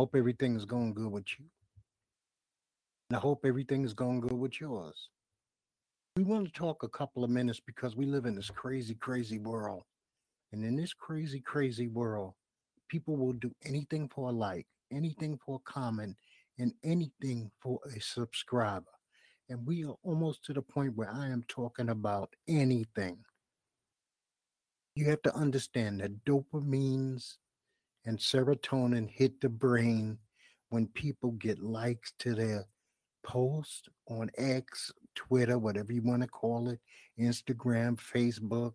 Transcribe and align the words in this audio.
Hope 0.00 0.16
everything's 0.16 0.64
going 0.64 0.94
good 0.94 1.12
with 1.12 1.26
you. 1.38 1.44
And 3.10 3.18
I 3.18 3.20
hope 3.20 3.44
everything's 3.44 3.92
going 3.92 4.20
good 4.20 4.32
with 4.32 4.58
yours. 4.58 5.10
We 6.16 6.22
want 6.22 6.46
to 6.46 6.52
talk 6.58 6.82
a 6.82 6.88
couple 6.88 7.22
of 7.22 7.28
minutes 7.28 7.60
because 7.60 7.96
we 7.96 8.06
live 8.06 8.24
in 8.24 8.34
this 8.34 8.48
crazy, 8.48 8.94
crazy 8.94 9.36
world. 9.36 9.82
And 10.54 10.64
in 10.64 10.74
this 10.74 10.94
crazy, 10.94 11.40
crazy 11.40 11.86
world, 11.86 12.32
people 12.88 13.18
will 13.18 13.34
do 13.34 13.52
anything 13.66 14.08
for 14.08 14.30
a 14.30 14.32
like, 14.32 14.66
anything 14.90 15.38
for 15.44 15.56
a 15.56 15.70
comment, 15.70 16.16
and 16.58 16.72
anything 16.82 17.50
for 17.60 17.78
a 17.94 18.00
subscriber. 18.00 18.94
And 19.50 19.66
we 19.66 19.84
are 19.84 19.96
almost 20.02 20.46
to 20.46 20.54
the 20.54 20.62
point 20.62 20.96
where 20.96 21.12
I 21.12 21.26
am 21.26 21.44
talking 21.46 21.90
about 21.90 22.34
anything. 22.48 23.18
You 24.94 25.10
have 25.10 25.20
to 25.24 25.34
understand 25.36 26.00
that 26.00 26.24
dopamines 26.24 27.34
and 28.06 28.18
serotonin 28.18 29.08
hit 29.08 29.40
the 29.40 29.48
brain 29.48 30.18
when 30.70 30.86
people 30.88 31.32
get 31.32 31.62
likes 31.62 32.12
to 32.18 32.34
their 32.34 32.64
post 33.22 33.88
on 34.08 34.30
X, 34.38 34.92
Twitter, 35.14 35.58
whatever 35.58 35.92
you 35.92 36.02
want 36.02 36.22
to 36.22 36.28
call 36.28 36.68
it, 36.68 36.80
Instagram, 37.18 37.98
Facebook, 37.98 38.72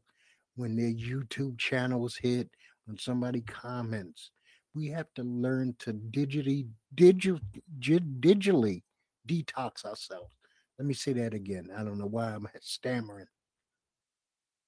when 0.56 0.76
their 0.76 0.92
YouTube 0.92 1.58
channels 1.58 2.16
hit, 2.16 2.50
when 2.86 2.98
somebody 2.98 3.42
comments. 3.42 4.32
We 4.74 4.88
have 4.90 5.08
to 5.16 5.24
learn 5.24 5.76
to 5.80 5.94
digitally, 5.94 6.68
digi, 6.96 7.40
digitally 7.80 8.84
detox 9.28 9.86
ourselves. 9.86 10.36
Let 10.78 10.86
me 10.86 10.94
say 10.94 11.14
that 11.14 11.34
again. 11.34 11.70
I 11.76 11.84
don't 11.84 11.98
know 11.98 12.08
why 12.08 12.34
I'm 12.34 12.48
stammering. 12.62 13.28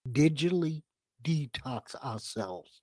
Digitally 0.09 0.83
detox 1.23 1.95
ourselves. 1.95 2.81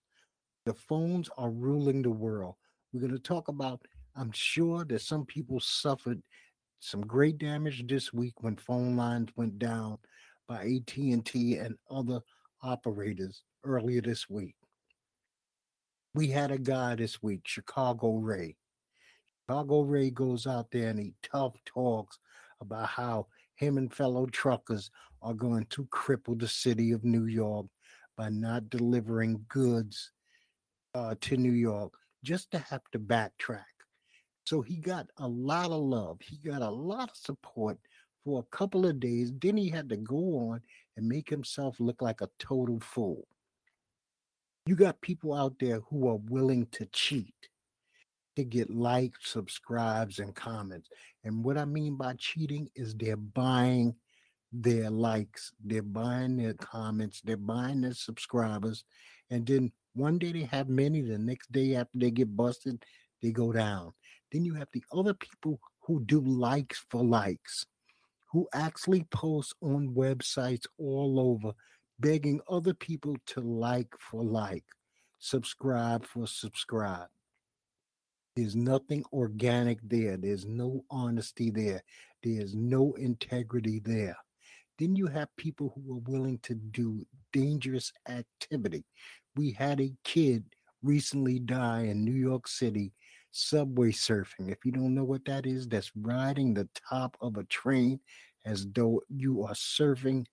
The 0.66 0.74
phones 0.74 1.28
are 1.36 1.50
ruling 1.50 2.00
the 2.00 2.10
world. 2.10 2.54
We're 2.92 3.00
going 3.00 3.12
to 3.12 3.18
talk 3.18 3.48
about, 3.48 3.82
I'm 4.16 4.32
sure 4.32 4.86
that 4.86 5.02
some 5.02 5.26
people 5.26 5.60
suffered 5.60 6.22
some 6.80 7.02
great 7.02 7.36
damage 7.36 7.86
this 7.86 8.14
week 8.14 8.42
when 8.42 8.56
phone 8.56 8.96
lines 8.96 9.28
went 9.36 9.58
down 9.58 9.98
by 10.48 10.62
AT&T 10.62 11.56
and 11.58 11.76
other 11.90 12.20
operators 12.62 13.42
earlier 13.64 14.00
this 14.00 14.30
week. 14.30 14.54
We 16.14 16.28
had 16.28 16.50
a 16.50 16.58
guy 16.58 16.94
this 16.94 17.22
week, 17.22 17.42
Chicago 17.44 18.16
Ray. 18.16 18.56
Chicago 19.42 19.82
Ray 19.82 20.10
goes 20.10 20.46
out 20.46 20.70
there 20.70 20.88
and 20.88 20.98
he 20.98 21.12
tough 21.22 21.56
talks 21.66 22.18
about 22.62 22.88
how 22.88 23.26
him 23.56 23.76
and 23.76 23.92
fellow 23.92 24.24
truckers 24.26 24.90
are 25.20 25.34
going 25.34 25.66
to 25.70 25.84
cripple 25.86 26.38
the 26.38 26.48
city 26.48 26.92
of 26.92 27.04
New 27.04 27.26
York 27.26 27.66
by 28.16 28.30
not 28.30 28.70
delivering 28.70 29.44
goods 29.48 30.12
uh, 30.94 31.14
to 31.20 31.36
New 31.36 31.52
York 31.52 31.92
just 32.22 32.50
to 32.52 32.58
have 32.58 32.82
to 32.92 32.98
backtrack. 32.98 33.64
So 34.44 34.60
he 34.60 34.76
got 34.76 35.06
a 35.18 35.28
lot 35.28 35.70
of 35.70 35.82
love. 35.82 36.18
He 36.20 36.36
got 36.36 36.62
a 36.62 36.70
lot 36.70 37.10
of 37.10 37.16
support 37.16 37.78
for 38.24 38.40
a 38.40 38.56
couple 38.56 38.86
of 38.86 39.00
days. 39.00 39.32
Then 39.40 39.56
he 39.56 39.68
had 39.68 39.88
to 39.90 39.96
go 39.96 40.50
on 40.50 40.60
and 40.96 41.08
make 41.08 41.28
himself 41.28 41.80
look 41.80 42.02
like 42.02 42.20
a 42.20 42.30
total 42.38 42.80
fool. 42.80 43.26
You 44.66 44.76
got 44.76 45.00
people 45.00 45.34
out 45.34 45.54
there 45.60 45.80
who 45.80 46.08
are 46.08 46.16
willing 46.16 46.66
to 46.72 46.86
cheat 46.86 47.34
to 48.36 48.44
get 48.44 48.70
likes, 48.70 49.30
subscribes, 49.30 50.18
and 50.18 50.34
comments. 50.34 50.88
And 51.22 51.44
what 51.44 51.58
I 51.58 51.64
mean 51.64 51.96
by 51.96 52.14
cheating 52.14 52.68
is 52.74 52.94
they're 52.94 53.16
buying 53.16 53.94
their 54.52 54.90
likes, 54.90 55.52
they're 55.64 55.82
buying 55.82 56.36
their 56.36 56.54
comments, 56.54 57.20
they're 57.24 57.36
buying 57.36 57.80
their 57.82 57.94
subscribers, 57.94 58.84
and 59.30 59.46
then 59.46 59.72
one 59.94 60.18
day 60.18 60.32
they 60.32 60.48
have 60.50 60.68
many, 60.68 61.00
the 61.00 61.18
next 61.18 61.50
day 61.52 61.76
after 61.76 61.98
they 61.98 62.10
get 62.10 62.36
busted, 62.36 62.84
they 63.22 63.30
go 63.30 63.52
down. 63.52 63.92
Then 64.32 64.44
you 64.44 64.54
have 64.54 64.68
the 64.72 64.84
other 64.92 65.14
people 65.14 65.60
who 65.80 66.02
do 66.04 66.20
likes 66.20 66.84
for 66.90 67.04
likes, 67.04 67.66
who 68.32 68.48
actually 68.52 69.04
post 69.10 69.54
on 69.62 69.94
websites 69.94 70.66
all 70.78 71.20
over, 71.20 71.54
begging 72.00 72.40
other 72.48 72.74
people 72.74 73.16
to 73.26 73.40
like 73.40 73.94
for 73.98 74.24
like, 74.24 74.64
subscribe 75.18 76.04
for 76.04 76.26
subscribe. 76.26 77.08
There's 78.34 78.56
nothing 78.56 79.04
organic 79.12 79.78
there. 79.88 80.16
There's 80.16 80.44
no 80.44 80.84
honesty 80.90 81.50
there. 81.50 81.82
There's 82.22 82.54
no 82.54 82.94
integrity 82.94 83.78
there. 83.78 84.16
Then 84.78 84.96
you 84.96 85.06
have 85.06 85.28
people 85.36 85.72
who 85.74 85.94
are 85.94 86.10
willing 86.12 86.38
to 86.42 86.54
do 86.54 87.06
dangerous 87.32 87.92
activity. 88.08 88.84
We 89.36 89.52
had 89.52 89.80
a 89.80 89.92
kid 90.04 90.44
recently 90.82 91.38
die 91.38 91.82
in 91.82 92.04
New 92.04 92.12
York 92.12 92.46
City 92.46 92.92
subway 93.32 93.90
surfing. 93.90 94.50
If 94.50 94.64
you 94.64 94.72
don't 94.72 94.94
know 94.94 95.04
what 95.04 95.24
that 95.24 95.44
is, 95.44 95.66
that's 95.66 95.90
riding 95.96 96.54
the 96.54 96.68
top 96.88 97.16
of 97.20 97.36
a 97.36 97.44
train 97.44 98.00
as 98.44 98.66
though 98.72 99.02
you 99.08 99.42
are 99.42 99.54
surfing 99.54 100.26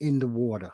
in 0.00 0.18
the 0.18 0.26
water. 0.26 0.72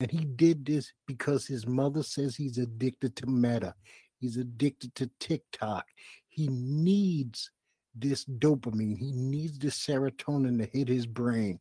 And 0.00 0.10
he 0.10 0.24
did 0.24 0.66
this 0.66 0.92
because 1.06 1.46
his 1.46 1.66
mother 1.66 2.02
says 2.02 2.36
he's 2.36 2.58
addicted 2.58 3.16
to 3.16 3.26
meta. 3.26 3.74
He's 4.18 4.36
addicted 4.36 4.94
to 4.96 5.10
TikTok. 5.20 5.86
He 6.28 6.48
needs 6.48 7.50
this 7.94 8.24
dopamine. 8.24 8.98
He 8.98 9.12
needs 9.12 9.58
this 9.58 9.78
serotonin 9.78 10.58
to 10.58 10.78
hit 10.78 10.88
his 10.88 11.06
brain. 11.06 11.60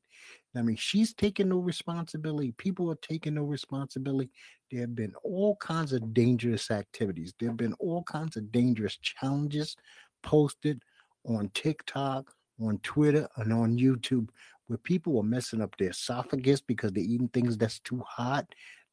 I 0.57 0.61
mean, 0.61 0.75
she's 0.75 1.13
taking 1.13 1.49
no 1.49 1.57
responsibility. 1.57 2.51
People 2.53 2.89
are 2.91 2.97
taking 3.01 3.35
no 3.35 3.43
responsibility. 3.43 4.29
There 4.71 4.81
have 4.81 4.95
been 4.95 5.13
all 5.23 5.55
kinds 5.57 5.93
of 5.93 6.13
dangerous 6.13 6.71
activities. 6.71 7.33
There 7.39 7.49
have 7.49 7.57
been 7.57 7.73
all 7.73 8.03
kinds 8.03 8.37
of 8.37 8.51
dangerous 8.51 8.97
challenges 8.97 9.75
posted 10.23 10.81
on 11.27 11.49
TikTok, 11.53 12.31
on 12.61 12.79
Twitter, 12.79 13.27
and 13.37 13.51
on 13.51 13.77
YouTube 13.77 14.29
where 14.67 14.77
people 14.79 15.17
are 15.19 15.23
messing 15.23 15.61
up 15.61 15.75
their 15.77 15.89
esophagus 15.89 16.61
because 16.61 16.91
they're 16.91 17.03
eating 17.03 17.27
things 17.29 17.57
that's 17.57 17.79
too 17.79 18.01
hot. 18.07 18.45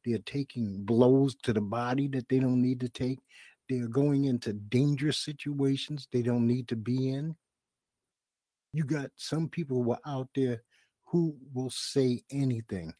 They're 0.05 0.19
taking 0.19 0.83
blows 0.83 1.35
to 1.43 1.53
the 1.53 1.61
body 1.61 2.07
that 2.09 2.29
they 2.29 2.39
don't 2.39 2.61
need 2.61 2.79
to 2.81 2.89
take. 2.89 3.19
They're 3.69 3.87
going 3.87 4.25
into 4.25 4.53
dangerous 4.53 5.17
situations 5.17 6.07
they 6.11 6.21
don't 6.21 6.45
need 6.45 6.67
to 6.67 6.75
be 6.75 7.09
in. 7.09 7.35
You 8.73 8.83
got 8.83 9.11
some 9.15 9.47
people 9.47 9.83
who 9.83 9.91
are 9.91 9.99
out 10.05 10.29
there 10.35 10.61
who 11.13 11.37
will 11.53 11.69
say 11.69 12.23
anything. 12.31 12.91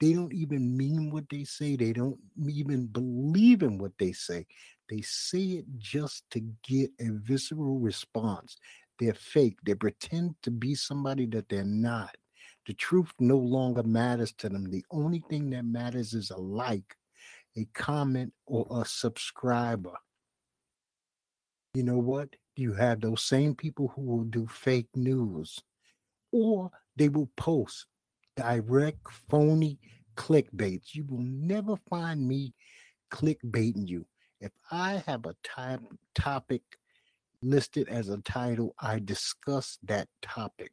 They 0.00 0.14
don't 0.14 0.32
even 0.32 0.76
mean 0.76 1.10
what 1.10 1.28
they 1.30 1.44
say. 1.44 1.76
They 1.76 1.92
don't 1.92 2.18
even 2.48 2.86
believe 2.86 3.62
in 3.62 3.76
what 3.76 3.92
they 3.98 4.12
say. 4.12 4.46
They 4.88 5.02
say 5.02 5.42
it 5.60 5.66
just 5.78 6.24
to 6.30 6.40
get 6.66 6.90
a 6.98 7.10
visceral 7.10 7.78
response. 7.78 8.56
They're 8.98 9.14
fake. 9.14 9.58
They 9.64 9.74
pretend 9.74 10.34
to 10.42 10.50
be 10.50 10.74
somebody 10.74 11.26
that 11.26 11.48
they're 11.50 11.62
not. 11.64 12.16
The 12.66 12.72
truth 12.72 13.12
no 13.20 13.36
longer 13.36 13.82
matters 13.82 14.32
to 14.38 14.48
them. 14.48 14.70
The 14.70 14.84
only 14.90 15.22
thing 15.28 15.50
that 15.50 15.64
matters 15.66 16.14
is 16.14 16.30
a 16.30 16.38
like 16.38 16.96
a 17.56 17.66
comment, 17.74 18.32
or 18.46 18.66
a 18.70 18.84
subscriber. 18.86 19.92
You 21.74 21.82
know 21.82 21.98
what? 21.98 22.30
You 22.56 22.72
have 22.72 23.02
those 23.02 23.22
same 23.22 23.54
people 23.54 23.92
who 23.94 24.02
will 24.02 24.24
do 24.24 24.46
fake 24.46 24.88
news 24.94 25.60
or 26.32 26.70
they 26.96 27.08
will 27.08 27.30
post 27.36 27.86
direct, 28.36 29.06
phony 29.28 29.78
clickbaits. 30.16 30.94
You 30.94 31.04
will 31.08 31.22
never 31.22 31.76
find 31.88 32.26
me 32.26 32.54
clickbaiting 33.10 33.88
you. 33.88 34.06
If 34.40 34.52
I 34.70 35.02
have 35.06 35.26
a 35.26 35.36
type, 35.44 35.80
topic 36.14 36.62
listed 37.42 37.88
as 37.88 38.08
a 38.08 38.18
title, 38.18 38.74
I 38.80 38.98
discuss 38.98 39.78
that 39.84 40.08
topic. 40.20 40.72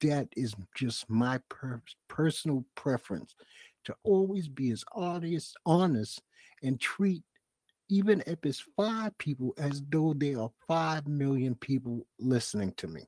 That 0.00 0.28
is 0.36 0.54
just 0.74 1.08
my 1.08 1.40
per- 1.48 1.82
personal 2.08 2.64
preference 2.74 3.34
to 3.84 3.94
always 4.02 4.48
be 4.48 4.70
as 4.70 4.84
honest, 4.92 5.56
honest 5.64 6.22
and 6.62 6.80
treat 6.80 7.22
even 7.88 8.22
if 8.26 8.38
it's 8.44 8.64
five 8.76 9.16
people 9.18 9.54
as 9.58 9.82
though 9.88 10.12
there 10.16 10.40
are 10.40 10.50
five 10.66 11.06
million 11.06 11.54
people 11.54 12.04
listening 12.18 12.72
to 12.76 12.88
me. 12.88 13.02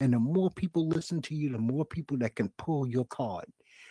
And 0.00 0.12
the 0.12 0.18
more 0.18 0.50
people 0.50 0.88
listen 0.88 1.20
to 1.22 1.34
you, 1.34 1.50
the 1.50 1.58
more 1.58 1.84
people 1.84 2.16
that 2.18 2.36
can 2.36 2.50
pull 2.58 2.86
your 2.86 3.04
card. 3.06 3.46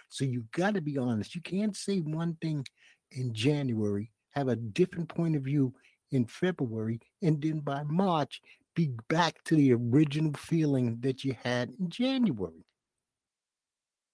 So 0.09 0.23
you 0.23 0.45
got 0.51 0.73
to 0.75 0.81
be 0.81 0.97
honest. 0.97 1.35
You 1.35 1.41
can't 1.41 1.75
say 1.75 1.99
one 1.99 2.37
thing 2.41 2.65
in 3.11 3.33
January, 3.33 4.11
have 4.31 4.47
a 4.47 4.55
different 4.55 5.09
point 5.09 5.35
of 5.35 5.43
view 5.43 5.73
in 6.11 6.25
February, 6.25 7.01
and 7.21 7.41
then 7.41 7.59
by 7.59 7.83
March 7.83 8.41
be 8.75 8.91
back 9.09 9.43
to 9.43 9.55
the 9.55 9.73
original 9.73 10.33
feeling 10.33 10.97
that 11.01 11.23
you 11.23 11.35
had 11.43 11.71
in 11.79 11.89
January. 11.89 12.63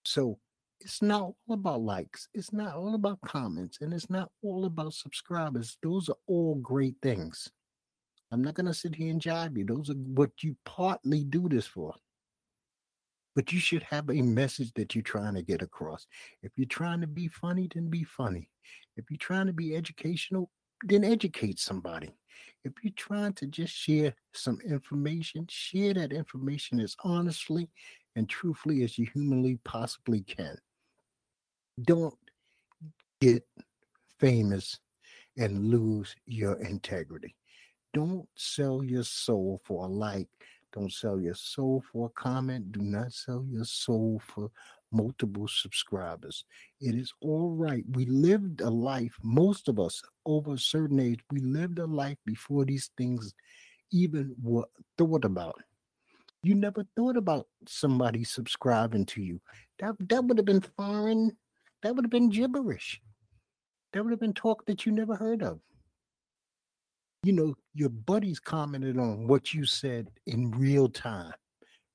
So 0.06 0.40
it's 0.80 1.02
not 1.02 1.22
all 1.22 1.36
about 1.50 1.82
likes. 1.82 2.28
It's 2.34 2.52
not 2.54 2.76
all 2.76 2.96
about 2.96 3.22
comments. 3.22 3.80
And 3.82 3.94
it's 3.94 4.10
not 4.10 4.32
all 4.42 4.66
about 4.66 4.94
subscribers. 4.94 5.78
Those 5.84 6.10
are 6.10 6.18
all 6.28 6.56
great 6.56 6.96
things. 7.02 7.50
I'm 8.34 8.42
not 8.42 8.56
going 8.56 8.66
to 8.66 8.74
sit 8.74 8.96
here 8.96 9.12
and 9.12 9.22
jive 9.22 9.56
you. 9.56 9.64
Those 9.64 9.92
are 9.92 9.94
what 9.94 10.32
you 10.42 10.56
partly 10.66 11.24
do 11.24 11.48
this 11.48 11.68
for. 11.68 11.94
But 13.36 13.54
you 13.54 13.60
should 13.60 13.84
have 13.84 14.10
a 14.10 14.24
message 14.24 14.74
that 14.74 14.96
you're 14.96 15.04
trying 15.04 15.36
to 15.36 15.44
get 15.44 15.62
across. 15.62 16.08
If 16.42 16.52
you're 16.56 16.66
trying 16.66 17.02
to 17.02 17.08
be 17.08 17.28
funny, 17.28 17.70
then 17.72 17.92
be 17.92 18.04
funny. 18.04 18.50
If 18.98 19.06
you're 19.12 19.20
trying 19.20 19.46
to 19.48 19.54
be 19.54 19.76
educational, 19.76 20.50
then 20.84 21.04
educate 21.04 21.60
somebody. 21.60 22.16
If 22.66 22.74
you're 22.82 22.94
trying 22.96 23.34
to 23.34 23.46
just 23.46 23.74
share 23.74 24.16
some 24.34 24.60
information, 24.68 25.46
share 25.48 25.94
that 25.94 26.12
information 26.12 26.80
as 26.80 26.96
honestly 27.04 27.70
and 28.16 28.28
truthfully 28.28 28.84
as 28.84 28.98
you 28.98 29.08
humanly 29.14 29.60
possibly 29.64 30.22
can. 30.22 30.58
Don't 31.84 32.16
get 33.22 33.44
famous 34.20 34.80
and 35.38 35.68
lose 35.68 36.16
your 36.26 36.56
integrity. 36.62 37.36
Don't 37.94 38.28
sell 38.36 38.84
your 38.84 39.04
soul 39.04 39.62
for 39.64 39.86
a 39.86 39.88
like. 39.88 40.28
Don't 40.74 40.92
sell 40.92 41.20
your 41.20 41.36
soul 41.36 41.84
for 41.92 42.08
a 42.08 42.22
comment. 42.22 42.72
Do 42.72 42.82
not 42.82 43.14
sell 43.14 43.46
your 43.48 43.66
soul 43.66 44.22
for 44.26 44.50
multiple 44.92 45.48
subscribers. 45.48 46.46
It 46.80 46.96
is 46.96 47.14
all 47.22 47.56
right. 47.56 47.84
We 47.92 48.06
lived 48.06 48.62
a 48.62 48.70
life, 48.70 49.18
most 49.24 49.68
of 49.68 49.80
us 49.80 50.02
over 50.26 50.54
a 50.54 50.58
certain 50.58 51.00
age, 51.00 51.20
we 51.32 51.40
lived 51.42 51.80
a 51.80 51.86
life 51.86 52.18
before 52.26 52.66
these 52.66 52.90
things 52.98 53.34
even 53.92 54.36
were 54.42 54.66
thought 54.98 55.26
about. 55.26 55.62
You 56.44 56.56
never 56.56 56.86
thought 56.96 57.18
about 57.18 57.48
somebody 57.68 58.24
subscribing 58.24 59.06
to 59.08 59.22
you. 59.22 59.40
That 59.80 59.96
that 60.10 60.26
would 60.26 60.38
have 60.38 60.46
been 60.46 60.62
foreign. 60.62 61.38
That 61.82 61.96
would 61.96 62.06
have 62.06 62.12
been 62.12 62.30
gibberish. 62.30 63.02
That 63.92 64.04
would 64.04 64.12
have 64.12 64.20
been 64.20 64.34
talk 64.34 64.66
that 64.66 64.86
you 64.86 64.92
never 64.92 65.16
heard 65.16 65.44
of. 65.44 65.60
You 67.24 67.32
know, 67.32 67.56
your 67.74 67.90
buddies 67.90 68.40
commented 68.40 69.00
on 69.00 69.28
what 69.28 69.54
you 69.54 69.66
said 69.66 70.12
in 70.28 70.52
real 70.52 70.90
time, 70.90 71.34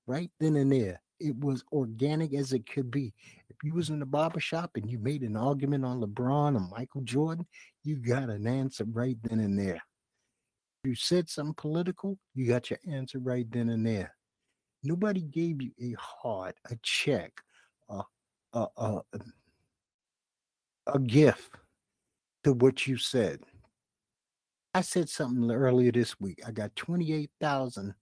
right 0.06 0.30
then 0.40 0.56
and 0.56 0.72
there. 0.72 1.00
It 1.20 1.38
was 1.38 1.64
organic 1.72 2.32
as 2.32 2.52
it 2.52 2.64
could 2.70 2.90
be. 2.90 3.12
If 3.50 3.56
you 3.62 3.74
was 3.74 3.90
in 3.90 3.98
the 3.98 4.06
barber 4.06 4.40
shop 4.40 4.70
and 4.76 4.90
you 4.90 4.98
made 4.98 5.22
an 5.22 5.36
argument 5.36 5.84
on 5.84 6.00
LeBron 6.00 6.56
or 6.56 6.68
Michael 6.70 7.02
Jordan, 7.02 7.46
you 7.84 7.96
got 7.96 8.30
an 8.30 8.46
answer 8.46 8.84
right 8.84 9.16
then 9.24 9.40
and 9.40 9.58
there. 9.58 9.82
If 10.84 10.90
you 10.90 10.94
said 10.94 11.28
something 11.28 11.54
political, 11.54 12.18
you 12.34 12.46
got 12.46 12.70
your 12.70 12.78
answer 12.88 13.18
right 13.18 13.46
then 13.50 13.68
and 13.68 13.84
there. 13.84 14.14
Nobody 14.84 15.22
gave 15.22 15.60
you 15.60 15.72
a 15.82 15.94
heart, 16.00 16.56
a 16.70 16.76
check, 16.82 17.32
a, 17.90 18.02
a, 18.52 18.66
a, 18.76 19.00
a 20.86 20.98
gift 21.00 21.50
to 22.44 22.52
what 22.52 22.86
you 22.86 22.96
said. 22.96 23.40
I 24.78 24.82
said 24.82 25.08
something 25.08 25.50
earlier 25.50 25.90
this 25.90 26.20
week. 26.20 26.38
I 26.46 26.52
got 26.52 26.76
28,000 26.76 27.92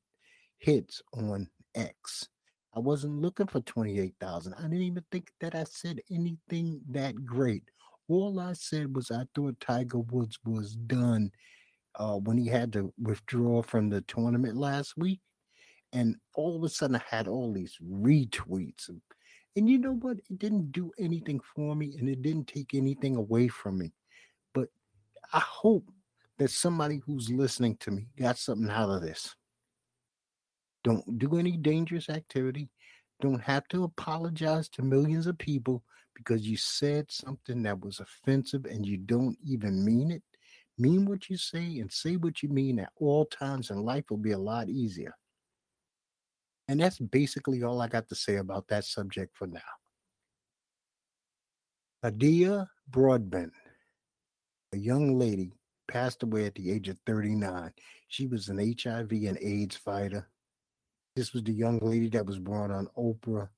hits 0.59 1.01
on 1.15 1.49
X. 1.75 2.29
I 2.75 2.81
wasn't 2.81 3.23
looking 3.23 3.47
for 3.47 3.61
28,000. 3.61 4.53
I 4.53 4.63
didn't 4.65 4.83
even 4.83 5.03
think 5.11 5.31
that 5.41 5.55
I 5.55 5.65
said 5.65 6.03
anything 6.11 6.83
that 6.91 7.25
great. 7.25 7.63
All 8.09 8.39
I 8.39 8.53
said 8.53 8.95
was 8.95 9.11
I 9.11 9.23
thought 9.35 9.59
Tiger 9.59 10.01
Woods 10.01 10.39
was 10.45 10.77
done 10.77 11.31
uh, 11.95 12.17
when 12.17 12.37
he 12.37 12.47
had 12.47 12.75
to 12.75 12.93
withdraw 13.01 13.63
from 13.63 13.89
the 13.89 14.03
tournament 14.03 14.59
last 14.59 14.99
week. 14.99 15.21
And 15.95 16.17
all 16.35 16.57
of 16.57 16.63
a 16.63 16.69
sudden, 16.69 16.97
I 16.97 17.03
had 17.09 17.27
all 17.27 17.55
these 17.55 17.79
retweets. 17.83 18.91
And, 18.91 19.01
and 19.57 19.67
you 19.67 19.79
know 19.79 19.95
what? 19.95 20.19
It 20.29 20.39
didn't 20.39 20.73
do 20.73 20.93
anything 20.99 21.41
for 21.55 21.75
me 21.75 21.97
and 21.99 22.07
it 22.07 22.21
didn't 22.21 22.49
take 22.49 22.75
anything 22.75 23.17
away 23.17 23.49
from 23.49 23.79
me. 23.79 23.95
But 24.53 24.69
I 25.33 25.41
hope 25.41 25.91
that 26.39 26.51
somebody 26.51 27.01
who's 27.07 27.31
listening 27.31 27.77
to 27.81 27.91
me 27.91 28.09
got 28.19 28.39
something 28.39 28.71
out 28.71 28.91
of 28.91 29.03
this. 29.03 29.35
Don't 30.85 31.19
do 31.19 31.39
any 31.39 31.57
dangerous 31.57 32.09
activity. 32.09 32.69
Don't 33.21 33.43
have 33.43 33.67
to 33.69 33.85
apologize 33.85 34.69
to 34.71 34.83
millions 34.83 35.27
of 35.27 35.39
people 35.39 35.83
because 36.15 36.47
you 36.47 36.57
said 36.57 37.11
something 37.11 37.63
that 37.63 37.81
was 37.81 38.01
offensive 38.01 38.67
and 38.67 38.87
you 38.87 38.97
don't 38.97 39.37
even 39.45 39.85
mean 39.85 40.11
it. 40.11 40.23
Mean 40.79 41.07
what 41.07 41.31
you 41.31 41.39
say 41.39 41.79
and 41.79 41.91
say 41.91 42.17
what 42.17 42.43
you 42.43 42.51
mean 42.51 42.79
at 42.79 42.93
all 42.97 43.25
times, 43.25 43.71
and 43.71 43.81
life 43.81 44.05
will 44.11 44.19
be 44.19 44.33
a 44.33 44.39
lot 44.39 44.69
easier. 44.69 45.15
And 46.69 46.81
that's 46.81 46.99
basically 46.99 47.63
all 47.63 47.81
I 47.81 47.89
got 47.89 48.09
to 48.09 48.15
say 48.15 48.37
about 48.37 48.69
that 48.69 48.85
subject 48.85 49.37
for 49.37 49.47
now. 49.47 49.61
Hydeia 52.05 52.67
Broadbent, 52.89 53.53
a 54.75 54.77
young 54.77 55.19
lady, 55.19 55.53
passed 55.89 56.23
away 56.23 56.47
at 56.47 56.55
the 56.55 56.71
age 56.71 56.89
of 56.89 56.99
39. 57.07 57.73
She 58.09 58.27
was 58.27 58.49
an 58.49 58.59
HIV 58.59 59.11
and 59.11 59.39
AIDS 59.41 59.77
fighter. 59.77 60.29
This 61.15 61.33
was 61.33 61.43
the 61.43 61.53
young 61.53 61.79
lady 61.79 62.09
that 62.11 62.27
was 62.27 62.39
born 62.39 62.71
on 62.71 62.89
Oprah 62.97 63.49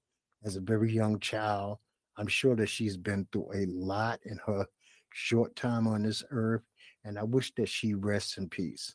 as 0.44 0.56
a 0.56 0.60
very 0.60 0.92
young 0.92 1.18
child. 1.20 1.78
I'm 2.16 2.28
sure 2.28 2.56
that 2.56 2.68
she's 2.68 2.96
been 2.96 3.26
through 3.32 3.50
a 3.54 3.66
lot 3.66 4.20
in 4.24 4.38
her 4.46 4.66
short 5.12 5.56
time 5.56 5.86
on 5.86 6.02
this 6.02 6.22
earth, 6.30 6.62
and 7.04 7.18
I 7.18 7.24
wish 7.24 7.52
that 7.54 7.68
she 7.68 7.94
rests 7.94 8.38
in 8.38 8.48
peace 8.48 8.94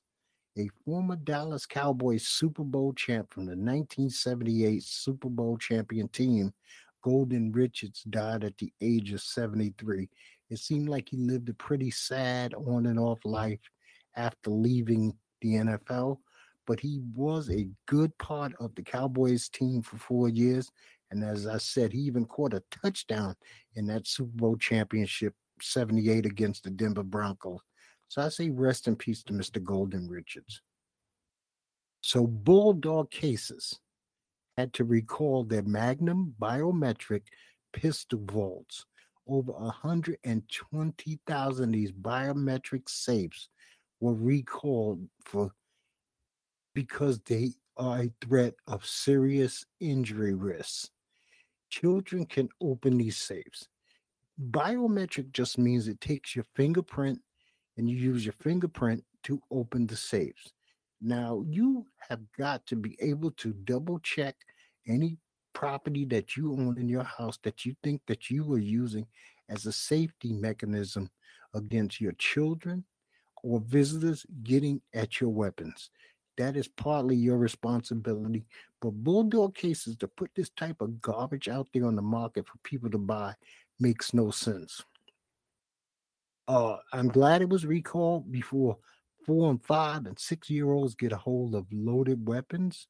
a 0.58 0.70
former 0.86 1.16
Dallas 1.16 1.66
Cowboys 1.66 2.28
Super 2.28 2.64
Bowl 2.64 2.94
champ 2.94 3.34
from 3.34 3.46
the 3.46 3.52
1978 3.52 4.84
Super 4.84 5.30
Bowl 5.30 5.58
champion 5.58 6.08
team, 6.10 6.54
Golden 7.04 7.52
Richards, 7.52 8.04
died 8.04 8.44
at 8.44 8.58
the 8.58 8.72
age 8.82 9.12
of 9.14 9.22
73. 9.22 10.10
It 10.54 10.60
seemed 10.60 10.88
like 10.88 11.10
he 11.10 11.18
lived 11.18 11.50
a 11.50 11.54
pretty 11.56 11.90
sad 11.90 12.54
on 12.54 12.86
and 12.86 13.00
off 13.00 13.20
life 13.26 13.60
after 14.16 14.52
leaving 14.52 15.18
the 15.42 15.56
NFL, 15.56 16.20
but 16.68 16.80
he 16.80 17.02
was 17.16 17.50
a 17.50 17.70
good 17.88 18.16
part 18.20 18.54
of 18.60 18.76
the 18.76 18.84
Cowboys 18.84 19.50
team 19.50 19.82
for 19.82 19.98
four 19.98 20.30
years. 20.30 20.72
And 21.10 21.24
as 21.24 21.48
I 21.48 21.58
said, 21.58 21.92
he 21.92 22.02
even 22.02 22.26
caught 22.26 22.54
a 22.54 22.62
touchdown 22.70 23.36
in 23.76 23.88
that 23.88 24.08
Super 24.08 24.32
Bowl 24.36 24.56
championship 24.56 25.34
78 25.60 26.28
against 26.28 26.64
the 26.64 26.70
Denver 26.70 27.02
Broncos. 27.02 27.62
So 28.10 28.22
I 28.22 28.30
say 28.30 28.52
rest 28.52 28.88
in 28.88 28.96
peace 28.96 29.24
to 29.24 29.34
Mr. 29.34 29.62
Golden 29.62 30.08
Richards. 30.08 30.62
So 32.02 32.28
Bulldog 32.28 33.10
cases 33.10 33.80
had 34.56 34.72
to 34.74 34.84
recall 34.84 35.46
their 35.46 35.64
Magnum 35.64 36.36
biometric 36.40 37.24
pistol 37.74 38.22
vaults. 38.24 38.86
Over 39.28 39.52
120,000 39.54 41.64
of 41.64 41.72
these 41.72 41.92
biometric 41.92 42.90
safes 42.90 43.50
were 44.00 44.16
recalled 44.16 45.08
for 45.24 45.54
because 46.74 47.20
they 47.22 47.52
are 47.78 48.02
a 48.02 48.12
threat 48.22 48.54
of 48.68 48.86
serious 48.86 49.66
injury 49.80 50.34
risks. 50.34 50.90
Children 51.70 52.26
can 52.26 52.50
open 52.62 52.98
these 52.98 53.16
safes. 53.18 53.70
Biometric 54.50 55.32
just 55.32 55.58
means 55.58 55.88
it 55.88 56.02
takes 56.02 56.36
your 56.36 56.46
fingerprint 56.56 57.22
and 57.78 57.90
you 57.90 57.96
use 57.96 58.26
your 58.26 58.34
fingerprint 58.34 59.04
to 59.24 59.42
open 59.52 59.88
the 59.88 59.96
safes. 59.96 60.52
Now, 61.02 61.44
you 61.48 61.86
have 62.10 62.20
got 62.38 62.66
to 62.68 62.76
be 62.76 62.98
able 63.02 63.32
to 63.32 63.54
double 63.54 64.00
check 64.00 64.36
any 64.88 65.18
property 65.54 66.06
that 66.06 66.36
you 66.36 66.52
own 66.54 66.78
in 66.78 66.90
your 66.90 67.04
house 67.04 67.38
that 67.44 67.66
you 67.66 67.76
think 67.84 68.02
that 68.08 68.30
you 68.30 68.52
are 68.54 68.60
using 68.60 69.06
as 69.50 69.66
a 69.66 69.72
safety 69.72 70.34
mechanism 70.34 71.10
against 71.54 72.02
your 72.02 72.14
children 72.14 72.84
or 73.44 73.60
visitors 73.60 74.26
getting 74.44 74.82
at 74.94 75.20
your 75.20 75.30
weapons. 75.30 75.90
That 76.38 76.56
is 76.56 76.68
partly 76.68 77.16
your 77.16 77.38
responsibility. 77.38 78.46
But 78.82 78.92
bulldog 78.92 79.56
cases 79.56 79.96
to 79.98 80.08
put 80.08 80.32
this 80.36 80.50
type 80.50 80.82
of 80.82 81.02
garbage 81.02 81.48
out 81.48 81.68
there 81.74 81.86
on 81.86 81.96
the 81.96 82.02
market 82.02 82.48
for 82.48 82.58
people 82.64 82.90
to 82.90 82.98
buy 82.98 83.36
makes 83.80 84.14
no 84.14 84.32
sense. 84.32 84.82
Uh, 86.48 86.78
I'm 86.92 87.08
glad 87.08 87.42
it 87.42 87.50
was 87.50 87.66
recalled 87.66 88.32
before 88.32 88.78
four 89.26 89.50
and 89.50 89.64
five 89.64 90.06
and 90.06 90.20
six 90.20 90.50
year 90.50 90.72
olds 90.72 90.96
get 90.96 91.14
a 91.14 91.18
hold 91.18 91.56
of 91.56 91.66
loaded 91.72 92.28
weapons 92.28 92.88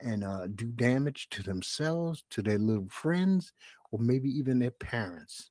and 0.00 0.24
uh, 0.24 0.46
do 0.54 0.66
damage 0.66 1.28
to 1.30 1.42
themselves, 1.42 2.22
to 2.30 2.42
their 2.42 2.58
little 2.58 2.88
friends, 2.88 3.52
or 3.90 3.98
maybe 3.98 4.28
even 4.28 4.58
their 4.58 4.70
parents. 4.70 5.50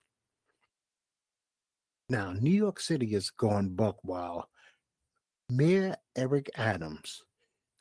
Now, 2.09 2.33
New 2.33 2.51
York 2.51 2.79
City 2.79 3.11
has 3.13 3.31
gone 3.31 3.69
buck 3.69 3.97
wild. 4.03 4.43
Mayor 5.49 5.95
Eric 6.15 6.51
Adams 6.55 7.23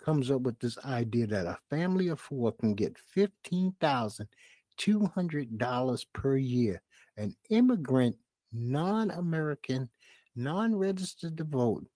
comes 0.02 0.30
up 0.30 0.40
with 0.42 0.58
this 0.60 0.78
idea 0.84 1.26
that 1.26 1.46
a 1.46 1.58
family 1.70 2.08
of 2.08 2.20
four 2.20 2.52
can 2.52 2.74
get 2.74 2.94
$15,200 3.16 6.06
per 6.12 6.36
year. 6.36 6.82
An 7.16 7.34
immigrant 7.50 8.16
non 8.52 9.10
American, 9.10 9.88
non 10.36 10.76
registered 10.76 11.38
to 11.38 11.44
vote, 11.44 11.86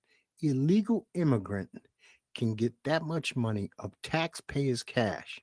illegal 0.43 1.07
immigrant 1.15 1.71
can 2.39 2.55
get 2.55 2.73
that 2.85 3.03
much 3.03 3.35
money 3.35 3.69
of 3.81 3.93
taxpayers' 4.03 4.85
cash 4.85 5.41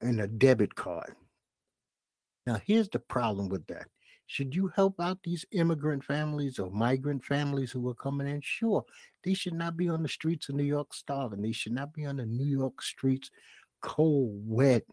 in 0.00 0.20
a 0.20 0.26
debit 0.26 0.74
card. 0.74 1.14
Now, 2.46 2.60
here's 2.64 2.88
the 2.88 2.98
problem 2.98 3.50
with 3.50 3.66
that. 3.66 3.86
Should 4.26 4.54
you 4.54 4.68
help 4.68 4.98
out 5.00 5.18
these 5.22 5.44
immigrant 5.52 6.02
families 6.02 6.58
or 6.58 6.70
migrant 6.70 7.22
families 7.22 7.70
who 7.70 7.86
are 7.90 7.94
coming 7.94 8.26
in? 8.26 8.40
Sure, 8.42 8.82
they 9.22 9.34
should 9.34 9.52
not 9.52 9.76
be 9.76 9.90
on 9.90 10.02
the 10.02 10.08
streets 10.08 10.48
of 10.48 10.54
New 10.54 10.64
York 10.64 10.94
starving. 10.94 11.42
They 11.42 11.52
should 11.52 11.72
not 11.72 11.92
be 11.92 12.06
on 12.06 12.16
the 12.16 12.26
New 12.26 12.46
York 12.46 12.80
streets 12.80 13.30
cold, 13.82 14.42
wet, 14.46 14.84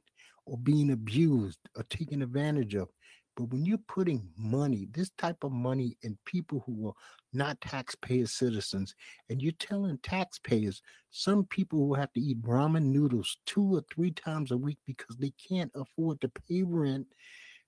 or 0.45 0.57
being 0.57 0.91
abused 0.91 1.59
or 1.77 1.83
taken 1.83 2.21
advantage 2.21 2.75
of 2.75 2.89
But 3.35 3.45
when 3.45 3.65
you're 3.65 3.77
putting 3.87 4.29
money, 4.37 4.87
this 4.91 5.09
type 5.17 5.43
of 5.43 5.51
money 5.51 5.97
in 6.01 6.17
people 6.25 6.63
who 6.65 6.89
are 6.89 6.93
not 7.33 7.61
taxpayer 7.61 8.25
citizens, 8.25 8.93
and 9.29 9.41
you're 9.41 9.53
telling 9.53 9.97
taxpayers, 9.99 10.81
some 11.11 11.45
people 11.45 11.79
who 11.79 11.93
have 11.93 12.11
to 12.13 12.21
eat 12.21 12.41
ramen 12.41 12.85
noodles 12.85 13.37
two 13.45 13.75
or 13.75 13.83
three 13.93 14.11
times 14.11 14.51
a 14.51 14.57
week 14.57 14.77
because 14.85 15.15
they 15.17 15.31
can't 15.31 15.71
afford 15.75 16.19
to 16.21 16.29
pay 16.29 16.63
rent, 16.63 17.07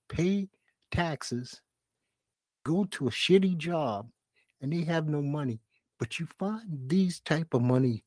pay 0.10 0.50
taxes, 0.92 1.62
go 2.66 2.84
to 2.86 3.08
a 3.08 3.12
shitty 3.12 3.58
job, 3.58 4.10
and 4.62 4.72
they 4.72 4.84
have 4.84 5.08
no 5.08 5.22
money. 5.22 5.60
But 6.00 6.20
you 6.20 6.28
find 6.40 6.62
these 6.88 7.22
type 7.22 7.54
of 7.54 7.62
money 7.62 8.04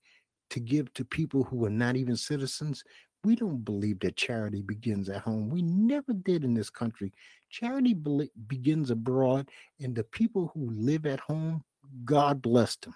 to 0.51 0.61
give 0.61 0.93
to 0.95 1.05
people 1.05 1.45
who 1.45 1.65
are 1.65 1.71
not 1.71 1.97
even 1.97 2.17
citizens. 2.17 2.85
We 3.27 3.35
don't 3.35 3.65
believe 3.65 3.99
that 4.01 4.15
charity 4.15 4.63
begins 4.63 5.09
at 5.09 5.23
home. 5.23 5.51
We 5.51 5.61
never 5.61 6.13
did 6.13 6.45
in 6.45 6.55
this 6.55 6.71
country. 6.71 7.13
Charity 7.51 7.93
be- 7.93 8.31
begins 8.47 8.93
abroad, 8.93 9.51
and 9.81 9.97
the 9.97 10.05
people 10.05 10.53
who 10.55 10.71
live 10.71 11.07
at 11.07 11.19
home, 11.19 11.65
God 12.05 12.41
bless 12.41 12.77
them. 12.77 12.95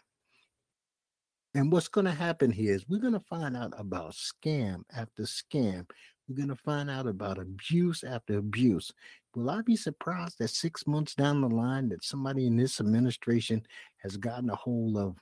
And 1.56 1.72
what's 1.72 1.88
going 1.88 2.04
to 2.04 2.12
happen 2.12 2.52
here 2.52 2.72
is 2.72 2.88
we're 2.88 3.00
going 3.00 3.14
to 3.14 3.26
find 3.28 3.56
out 3.56 3.72
about 3.76 4.12
scam 4.12 4.82
after 4.96 5.24
scam. 5.24 5.90
We're 6.28 6.36
going 6.36 6.48
to 6.48 6.54
find 6.54 6.88
out 6.88 7.08
about 7.08 7.40
abuse 7.40 8.04
after 8.04 8.38
abuse. 8.38 8.92
Will 9.34 9.50
I 9.50 9.62
be 9.62 9.74
surprised 9.74 10.38
that 10.38 10.50
six 10.50 10.86
months 10.86 11.16
down 11.16 11.40
the 11.40 11.48
line 11.48 11.88
that 11.88 12.04
somebody 12.04 12.46
in 12.46 12.56
this 12.56 12.78
administration 12.78 13.66
has 13.96 14.16
gotten 14.16 14.48
a 14.48 14.54
hold 14.54 14.96
of, 14.96 15.16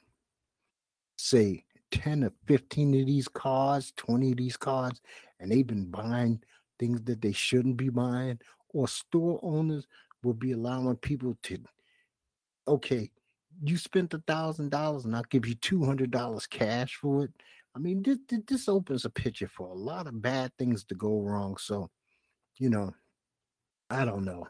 say, 1.17 1.65
10 1.91 2.25
or 2.25 2.33
15 2.47 3.01
of 3.01 3.07
these 3.07 3.29
cars, 3.29 3.93
20 3.97 4.33
of 4.33 4.37
these 4.37 4.57
cars, 4.57 5.01
and 5.41 5.51
they've 5.51 5.67
been 5.67 5.91
buying 5.91 6.43
things 6.79 7.03
that 7.03 7.21
they 7.21 7.33
shouldn't 7.33 7.77
be 7.77 7.89
buying, 7.89 8.39
or 8.71 8.89
store 8.89 9.41
owners 9.43 9.87
will 10.23 10.35
be 10.35 10.53
allowing 10.53 10.97
people 10.97 11.37
to, 11.43 11.59
okay, 12.67 13.11
you 13.63 13.77
spent 13.77 14.15
a 14.15 14.23
thousand 14.27 14.71
dollars 14.71 15.05
and 15.05 15.17
I'll 15.17 15.25
give 15.31 15.47
you 15.47 15.55
two 15.57 15.85
hundred 15.85 16.11
dollars 16.11 16.47
cash 16.47 16.97
for 16.97 17.25
it. 17.25 17.31
I 17.75 17.79
mean, 17.79 18.03
this 18.03 18.19
this 18.47 18.69
opens 18.69 19.05
a 19.05 19.11
picture 19.11 19.49
for 19.49 19.69
a 19.69 19.75
lot 19.75 20.07
of 20.07 20.23
bad 20.23 20.53
things 20.59 20.85
to 20.85 20.95
go 20.95 21.21
wrong. 21.21 21.57
So, 21.57 21.91
you 22.57 22.71
know, 22.71 22.95
I 23.91 24.05
don't 24.05 24.25
know. 24.25 24.47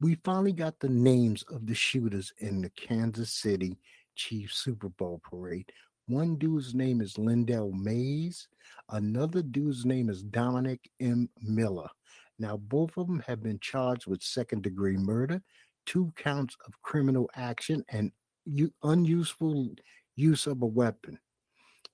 We 0.00 0.16
finally 0.24 0.52
got 0.52 0.80
the 0.80 0.88
names 0.88 1.44
of 1.44 1.66
the 1.66 1.74
shooters 1.74 2.32
in 2.38 2.62
the 2.62 2.70
Kansas 2.70 3.32
City 3.32 3.78
Chiefs 4.16 4.58
Super 4.58 4.88
Bowl 4.88 5.20
parade. 5.22 5.70
One 6.06 6.36
dude's 6.36 6.74
name 6.74 7.00
is 7.00 7.14
Lyndell 7.14 7.72
Mays. 7.72 8.46
Another 8.90 9.40
dude's 9.40 9.86
name 9.86 10.10
is 10.10 10.22
Dominic 10.22 10.90
M. 11.00 11.30
Miller. 11.40 11.88
Now, 12.38 12.58
both 12.58 12.98
of 12.98 13.06
them 13.06 13.20
have 13.26 13.42
been 13.42 13.58
charged 13.60 14.06
with 14.06 14.22
second 14.22 14.62
degree 14.62 14.98
murder, 14.98 15.40
two 15.86 16.12
counts 16.16 16.56
of 16.66 16.82
criminal 16.82 17.30
action, 17.36 17.82
and 17.88 18.12
unuseful 18.82 19.70
use 20.16 20.46
of 20.46 20.60
a 20.60 20.66
weapon. 20.66 21.18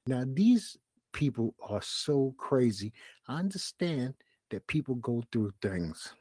Now, 0.09 0.25
these 0.27 0.77
people 1.13 1.55
are 1.63 1.83
so 1.83 2.35
crazy. 2.37 2.93
I 3.29 3.39
understand 3.39 4.15
that 4.51 4.67
people 4.67 4.97
go 4.97 5.23
through 5.31 5.53
things, 5.63 6.15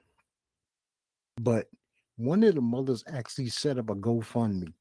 but 1.41 1.67
one 2.17 2.43
of 2.43 2.53
the 2.53 2.61
mothers 2.61 3.03
actually 3.07 3.49
set 3.49 3.79
up 3.79 3.89
a 3.89 3.95
GoFundMe. 3.95 4.73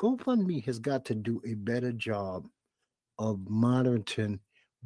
GoFundMe 0.00 0.64
has 0.64 0.80
got 0.80 1.04
to 1.04 1.14
do 1.14 1.40
a 1.46 1.54
better 1.54 1.92
job 1.92 2.48
of 3.18 3.40
monitoring 3.48 4.40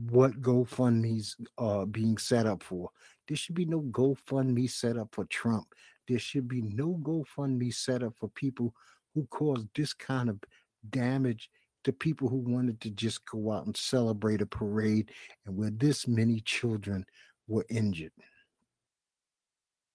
what 0.08 0.40
GoFundMe's 0.40 1.36
are 1.58 1.86
being 1.86 2.16
set 2.18 2.46
up 2.46 2.62
for. 2.62 2.90
There 3.28 3.36
should 3.36 3.54
be 3.54 3.66
no 3.66 3.82
GoFundMe 3.82 4.70
set 4.70 4.96
up 4.96 5.08
for 5.12 5.24
Trump. 5.26 5.66
There 6.08 6.18
should 6.18 6.48
be 6.48 6.62
no 6.62 6.98
GoFundMe 7.02 7.72
set 7.72 8.02
up 8.02 8.14
for 8.18 8.28
people 8.30 8.74
who 9.14 9.26
caused 9.26 9.68
this 9.74 9.92
kind 9.92 10.30
of 10.30 10.40
damage 10.88 11.50
to 11.84 11.92
people 11.92 12.28
who 12.28 12.38
wanted 12.38 12.80
to 12.80 12.90
just 12.90 13.24
go 13.26 13.52
out 13.52 13.66
and 13.66 13.76
celebrate 13.76 14.42
a 14.42 14.46
parade 14.46 15.10
and 15.46 15.56
where 15.56 15.70
this 15.70 16.06
many 16.06 16.40
children 16.40 17.04
were 17.48 17.66
injured. 17.68 18.12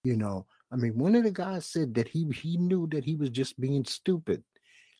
You 0.04 0.16
know, 0.16 0.46
I 0.72 0.76
mean, 0.76 0.96
one 0.98 1.14
of 1.14 1.24
the 1.24 1.30
guys 1.30 1.66
said 1.66 1.94
that 1.94 2.08
he 2.08 2.26
he 2.30 2.56
knew 2.56 2.86
that 2.88 3.04
he 3.04 3.16
was 3.16 3.30
just 3.30 3.58
being 3.60 3.84
stupid. 3.84 4.42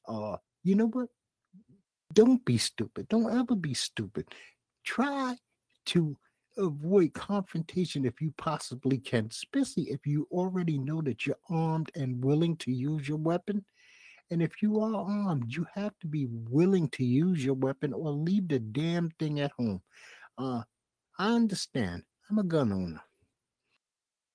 Uh, 0.09 0.37
you 0.65 0.75
know 0.75 0.89
what? 0.89 1.09
Don't 2.13 2.45
be 2.45 2.59
stupid. 2.59 3.09
Don't 3.09 3.37
ever 3.37 3.55
be 3.55 3.75
stupid. 3.75 4.27
Try 4.85 5.37
to 5.87 6.17
avoid 6.57 7.13
confrontation 7.13 8.05
if 8.05 8.21
you 8.21 8.33
possibly 8.39 8.99
can, 8.99 9.29
especially 9.31 9.85
if 9.85 10.07
you 10.07 10.27
already 10.31 10.79
know 10.79 11.03
that 11.03 11.27
you're 11.27 11.37
armed 11.51 11.91
and 11.95 12.25
willing 12.25 12.57
to 12.59 12.73
use 12.73 13.09
your 13.09 13.19
weapon. 13.19 13.65
And 14.31 14.43
if 14.43 14.63
you 14.63 14.81
are 14.81 14.95
armed, 14.95 15.55
you 15.55 15.67
have 15.75 15.93
to 16.01 16.07
be 16.07 16.27
willing 16.27 16.89
to 16.91 17.05
use 17.05 17.45
your 17.45 17.55
weapon 17.55 17.93
or 17.93 18.11
leave 18.11 18.49
the 18.49 18.59
damn 18.59 19.11
thing 19.19 19.41
at 19.41 19.53
home. 19.53 19.83
Uh, 20.39 20.63
I 21.19 21.29
understand. 21.29 22.03
I'm 22.29 22.39
a 22.39 22.43
gun 22.43 22.73
owner. 22.73 23.03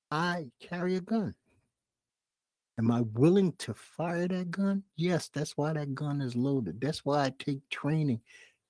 I 0.09 0.47
carry 0.61 0.95
a 0.95 1.01
gun. 1.01 1.35
Am 2.77 2.89
I 2.91 3.01
willing 3.01 3.53
to 3.59 3.73
fire 3.73 4.27
that 4.27 4.51
gun? 4.51 4.83
Yes, 4.95 5.29
that's 5.33 5.57
why 5.57 5.73
that 5.73 5.93
gun 5.93 6.21
is 6.21 6.35
loaded. 6.35 6.79
That's 6.81 7.05
why 7.05 7.25
I 7.25 7.33
take 7.37 7.67
training 7.69 8.21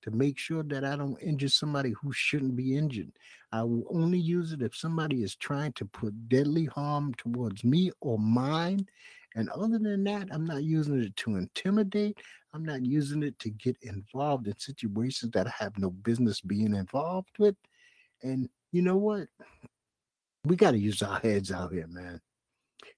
to 0.02 0.10
make 0.10 0.38
sure 0.38 0.64
that 0.64 0.84
I 0.84 0.96
don't 0.96 1.20
injure 1.22 1.48
somebody 1.48 1.90
who 1.90 2.12
shouldn't 2.12 2.56
be 2.56 2.76
injured. 2.76 3.12
I 3.52 3.62
will 3.62 3.84
only 3.90 4.18
use 4.18 4.52
it 4.52 4.62
if 4.62 4.74
somebody 4.74 5.22
is 5.22 5.36
trying 5.36 5.72
to 5.74 5.84
put 5.84 6.28
deadly 6.28 6.64
harm 6.66 7.14
towards 7.14 7.64
me 7.64 7.92
or 8.00 8.18
mine. 8.18 8.86
And 9.36 9.48
other 9.50 9.78
than 9.78 10.04
that, 10.04 10.28
I'm 10.30 10.44
not 10.44 10.64
using 10.64 11.00
it 11.00 11.16
to 11.16 11.36
intimidate. 11.36 12.18
I'm 12.52 12.64
not 12.64 12.84
using 12.84 13.22
it 13.22 13.38
to 13.38 13.50
get 13.50 13.76
involved 13.82 14.46
in 14.46 14.58
situations 14.58 15.32
that 15.32 15.46
I 15.46 15.52
have 15.58 15.78
no 15.78 15.90
business 15.90 16.40
being 16.40 16.74
involved 16.74 17.38
with. 17.38 17.56
And 18.22 18.48
you 18.72 18.82
know 18.82 18.96
what? 18.96 19.28
We 20.44 20.56
got 20.56 20.72
to 20.72 20.78
use 20.78 21.02
our 21.02 21.20
heads 21.20 21.52
out 21.52 21.72
here, 21.72 21.86
man. 21.86 22.20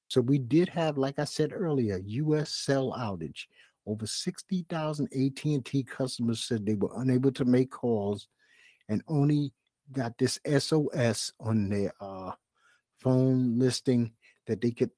So 0.09 0.21
we 0.21 0.39
did 0.39 0.69
have, 0.69 0.99
like 0.99 1.19
I 1.19 1.25
said 1.25 1.53
earlier, 1.53 2.01
U.S. 2.05 2.51
cell 2.51 2.95
outage. 2.99 3.47
Over 3.87 4.07
60,000 4.07 5.07
AT&T 5.13 5.83
customers 5.85 6.45
said 6.45 6.65
they 6.65 6.75
were 6.75 6.93
unable 6.97 7.33
to 7.33 7.45
make 7.45 7.71
calls 7.71 8.29
and 8.89 9.03
only 9.09 9.53
got 9.93 10.17
this 10.19 10.41
SOS 10.47 11.33
on 11.41 11.69
their 11.69 11.93
uh, 12.01 12.33
phone 13.01 13.59
listing 13.59 14.13
that 14.47 14.61
they 14.61 14.71
could 14.71 14.91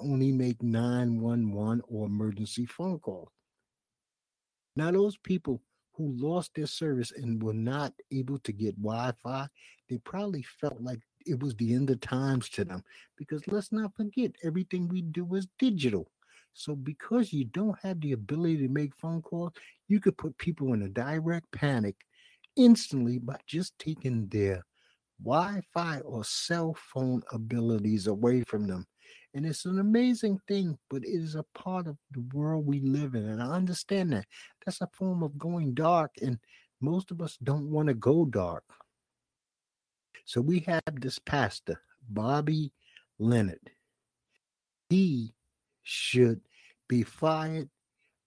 only 0.00 0.32
make 0.32 0.62
911 0.62 1.82
or 1.86 2.06
emergency 2.06 2.66
phone 2.66 2.98
calls. 2.98 3.30
Now, 4.74 4.90
those 4.90 5.16
people 5.18 5.60
who 5.94 6.12
lost 6.16 6.52
their 6.54 6.66
service 6.66 7.12
and 7.12 7.42
were 7.42 7.52
not 7.52 7.92
able 8.10 8.38
to 8.38 8.52
get 8.52 8.80
Wi 8.80 9.12
Fi, 9.22 9.46
they 9.88 9.98
probably 9.98 10.42
felt 10.42 10.80
like 10.80 11.00
it 11.26 11.40
was 11.40 11.54
the 11.56 11.74
end 11.74 11.90
of 11.90 12.00
times 12.00 12.48
to 12.50 12.64
them 12.64 12.82
because 13.16 13.46
let's 13.48 13.72
not 13.72 13.94
forget 13.96 14.32
everything 14.42 14.88
we 14.88 15.02
do 15.02 15.34
is 15.34 15.46
digital. 15.58 16.08
So 16.54 16.74
because 16.74 17.32
you 17.32 17.46
don't 17.46 17.78
have 17.82 18.00
the 18.00 18.12
ability 18.12 18.58
to 18.58 18.68
make 18.68 18.94
phone 18.96 19.22
calls, 19.22 19.52
you 19.88 20.00
could 20.00 20.18
put 20.18 20.36
people 20.38 20.74
in 20.74 20.82
a 20.82 20.88
direct 20.88 21.50
panic 21.52 21.96
instantly 22.56 23.18
by 23.18 23.38
just 23.46 23.78
taking 23.78 24.28
their 24.28 24.64
Wi-Fi 25.24 26.00
or 26.00 26.24
cell 26.24 26.74
phone 26.74 27.22
abilities 27.32 28.06
away 28.06 28.42
from 28.42 28.66
them. 28.66 28.86
And 29.34 29.46
it's 29.46 29.64
an 29.64 29.78
amazing 29.78 30.38
thing, 30.46 30.78
but 30.90 31.04
it 31.04 31.08
is 31.08 31.36
a 31.36 31.44
part 31.54 31.86
of 31.86 31.96
the 32.10 32.20
world 32.34 32.66
we 32.66 32.80
live 32.80 33.14
in. 33.14 33.28
And 33.28 33.42
I 33.42 33.46
understand 33.46 34.12
that. 34.12 34.26
That's 34.64 34.82
a 34.82 34.88
form 34.92 35.22
of 35.22 35.38
going 35.38 35.74
dark. 35.74 36.10
And 36.20 36.38
most 36.80 37.10
of 37.10 37.22
us 37.22 37.38
don't 37.42 37.70
want 37.70 37.88
to 37.88 37.94
go 37.94 38.26
dark. 38.26 38.64
So 40.24 40.40
we 40.40 40.60
have 40.60 40.82
this 41.00 41.18
pastor, 41.18 41.80
Bobby 42.08 42.72
Leonard. 43.18 43.70
He 44.88 45.34
should 45.82 46.40
be 46.88 47.02
fired 47.02 47.68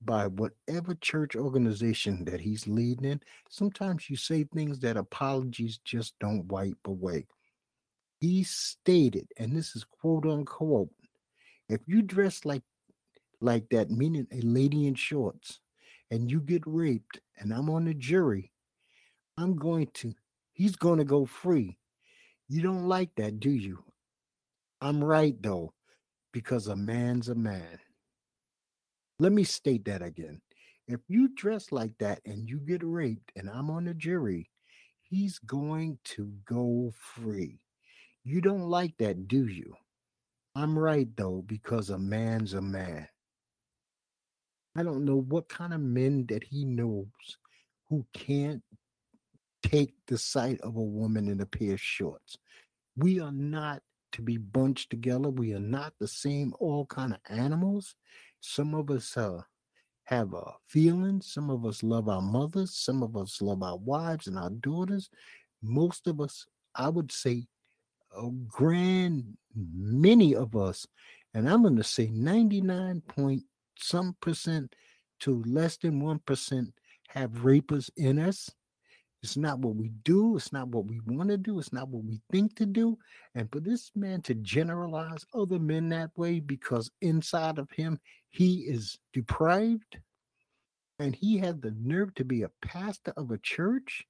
by 0.03 0.27
whatever 0.27 0.95
church 0.95 1.35
organization 1.35 2.25
that 2.25 2.39
he's 2.39 2.67
leading 2.67 3.05
in. 3.05 3.21
Sometimes 3.49 4.09
you 4.09 4.15
say 4.15 4.43
things 4.43 4.79
that 4.79 4.97
apologies 4.97 5.79
just 5.83 6.13
don't 6.19 6.45
wipe 6.47 6.77
away. 6.85 7.25
He 8.19 8.43
stated, 8.43 9.27
and 9.37 9.55
this 9.55 9.75
is 9.75 9.83
quote 9.83 10.25
unquote, 10.25 10.89
if 11.69 11.81
you 11.87 12.01
dress 12.01 12.45
like 12.45 12.63
like 13.41 13.67
that, 13.69 13.91
meaning 13.91 14.27
a 14.31 14.41
lady 14.41 14.87
in 14.87 14.95
shorts, 14.95 15.59
and 16.11 16.29
you 16.31 16.39
get 16.39 16.63
raped, 16.65 17.19
and 17.37 17.53
I'm 17.53 17.69
on 17.69 17.85
the 17.85 17.93
jury, 17.93 18.51
I'm 19.37 19.55
going 19.55 19.87
to, 19.95 20.13
he's 20.53 20.75
going 20.75 20.99
to 20.99 21.05
go 21.05 21.25
free. 21.25 21.77
You 22.47 22.61
don't 22.61 22.87
like 22.87 23.09
that, 23.17 23.39
do 23.39 23.49
you? 23.49 23.83
I'm 24.81 25.03
right 25.03 25.35
though 25.41 25.73
because 26.31 26.67
a 26.67 26.75
man's 26.75 27.29
a 27.29 27.35
man. 27.35 27.79
Let 29.19 29.31
me 29.31 29.43
state 29.43 29.85
that 29.85 30.01
again. 30.01 30.41
If 30.87 30.99
you 31.07 31.29
dress 31.33 31.71
like 31.71 31.97
that 31.99 32.19
and 32.25 32.47
you 32.47 32.59
get 32.59 32.83
raped 32.83 33.31
and 33.35 33.49
I'm 33.49 33.71
on 33.71 33.85
the 33.85 33.93
jury, 33.93 34.49
he's 35.01 35.39
going 35.39 35.97
to 36.03 36.31
go 36.45 36.91
free. 36.99 37.59
You 38.23 38.41
don't 38.41 38.69
like 38.69 38.95
that, 38.99 39.27
do 39.27 39.47
you? 39.47 39.73
I'm 40.55 40.77
right 40.77 41.07
though, 41.15 41.43
because 41.47 41.89
a 41.89 41.97
man's 41.97 42.53
a 42.53 42.61
man. 42.61 43.07
I 44.77 44.83
don't 44.83 45.05
know 45.05 45.21
what 45.21 45.49
kind 45.49 45.73
of 45.73 45.79
men 45.79 46.25
that 46.29 46.43
he 46.43 46.65
knows 46.65 47.07
who 47.89 48.05
can't 48.13 48.61
take 49.69 49.93
the 50.07 50.17
sight 50.17 50.59
of 50.61 50.75
a 50.75 50.81
woman 50.81 51.27
in 51.27 51.41
a 51.41 51.45
pair 51.45 51.73
of 51.73 51.81
shorts. 51.81 52.37
We 52.95 53.19
are 53.19 53.31
not 53.31 53.81
to 54.13 54.21
be 54.21 54.37
bunched 54.37 54.89
together. 54.89 55.29
We 55.29 55.53
are 55.53 55.59
not 55.59 55.93
the 55.99 56.07
same 56.07 56.53
all 56.59 56.85
kind 56.85 57.13
of 57.13 57.19
animals. 57.29 57.95
Some 58.39 58.73
of 58.73 58.89
us 58.89 59.17
uh, 59.17 59.41
have 60.05 60.33
uh, 60.33 60.51
feelings. 60.67 61.31
Some 61.31 61.49
of 61.49 61.65
us 61.65 61.83
love 61.83 62.07
our 62.07 62.21
mothers. 62.21 62.75
Some 62.75 63.03
of 63.03 63.17
us 63.17 63.41
love 63.41 63.63
our 63.63 63.77
wives 63.77 64.27
and 64.27 64.37
our 64.37 64.51
daughters. 64.51 65.09
Most 65.61 66.07
of 66.07 66.21
us, 66.21 66.45
I 66.75 66.89
would 66.89 67.11
say, 67.11 67.47
a 68.15 68.29
grand 68.47 69.37
many 69.55 70.35
of 70.35 70.55
us, 70.55 70.87
and 71.33 71.49
I'm 71.49 71.63
going 71.63 71.75
to 71.75 71.83
say 71.83 72.09
99 72.13 73.01
point 73.07 73.43
some 73.77 74.15
percent 74.21 74.73
to 75.21 75.43
less 75.45 75.77
than 75.77 76.01
1% 76.01 76.71
have 77.09 77.43
rapers 77.45 77.89
in 77.97 78.19
us. 78.19 78.49
It's 79.25 79.37
not 79.37 79.57
what 79.57 79.75
we 79.75 79.89
do. 80.03 80.37
It's 80.37 80.53
not 80.53 80.67
what 80.67 80.85
we 80.85 80.99
want 81.07 81.29
to 81.29 81.37
do. 81.37 81.57
It's 81.57 81.73
not 81.73 81.89
what 81.89 82.03
we 82.03 82.21
think 82.31 82.55
to 82.57 82.65
do. 82.67 82.95
And 83.33 83.51
for 83.51 83.59
this 83.59 83.89
man 83.95 84.21
to 84.21 84.35
generalize 84.35 85.25
other 85.33 85.57
men 85.57 85.89
that 85.89 86.11
way 86.15 86.39
because 86.39 86.91
inside 87.01 87.57
of 87.57 87.71
him, 87.71 87.99
he 88.29 88.59
is 88.67 88.99
deprived 89.13 89.97
and 90.99 91.15
he 91.15 91.39
had 91.39 91.59
the 91.59 91.73
nerve 91.81 92.13
to 92.15 92.23
be 92.23 92.43
a 92.43 92.51
pastor 92.61 93.13
of 93.17 93.31
a 93.31 93.39
church. 93.39 94.05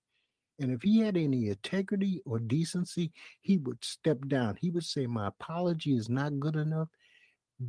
And 0.59 0.69
if 0.69 0.81
he 0.81 0.99
had 0.99 1.15
any 1.15 1.47
integrity 1.47 2.21
or 2.25 2.37
decency, 2.39 3.13
he 3.39 3.57
would 3.59 3.85
step 3.85 4.17
down. 4.27 4.57
He 4.59 4.69
would 4.69 4.83
say, 4.83 5.07
My 5.07 5.27
apology 5.27 5.95
is 5.95 6.09
not 6.09 6.41
good 6.41 6.57
enough. 6.57 6.89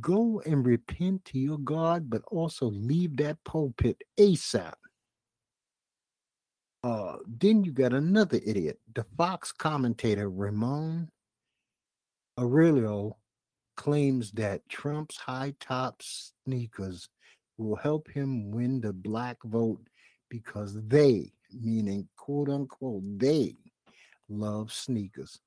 Go 0.01 0.41
and 0.45 0.65
repent 0.65 1.23
to 1.25 1.39
your 1.39 1.59
God, 1.59 2.09
but 2.09 2.23
also 2.27 2.65
leave 2.65 3.15
that 3.17 3.41
pulpit 3.45 4.01
ASAP. 4.19 4.73
Uh, 6.87 7.17
then 7.27 7.65
you 7.65 7.73
got 7.73 7.91
another 7.91 8.39
idiot, 8.45 8.79
the 8.95 9.03
Fox 9.17 9.51
commentator 9.51 10.29
Raymond 10.29 11.09
Arroyo 12.37 13.17
claims 13.75 14.31
that 14.31 14.69
Trump's 14.69 15.17
high 15.17 15.53
top 15.59 16.01
sneakers 16.01 17.09
will 17.57 17.75
help 17.75 18.07
him 18.09 18.51
win 18.51 18.79
the 18.79 18.93
black 18.93 19.35
vote 19.43 19.81
because 20.29 20.77
they, 20.87 21.33
meaning 21.51 22.07
quote 22.15 22.47
unquote, 22.47 23.03
they 23.19 23.57
love 24.29 24.71
sneakers. 24.71 25.41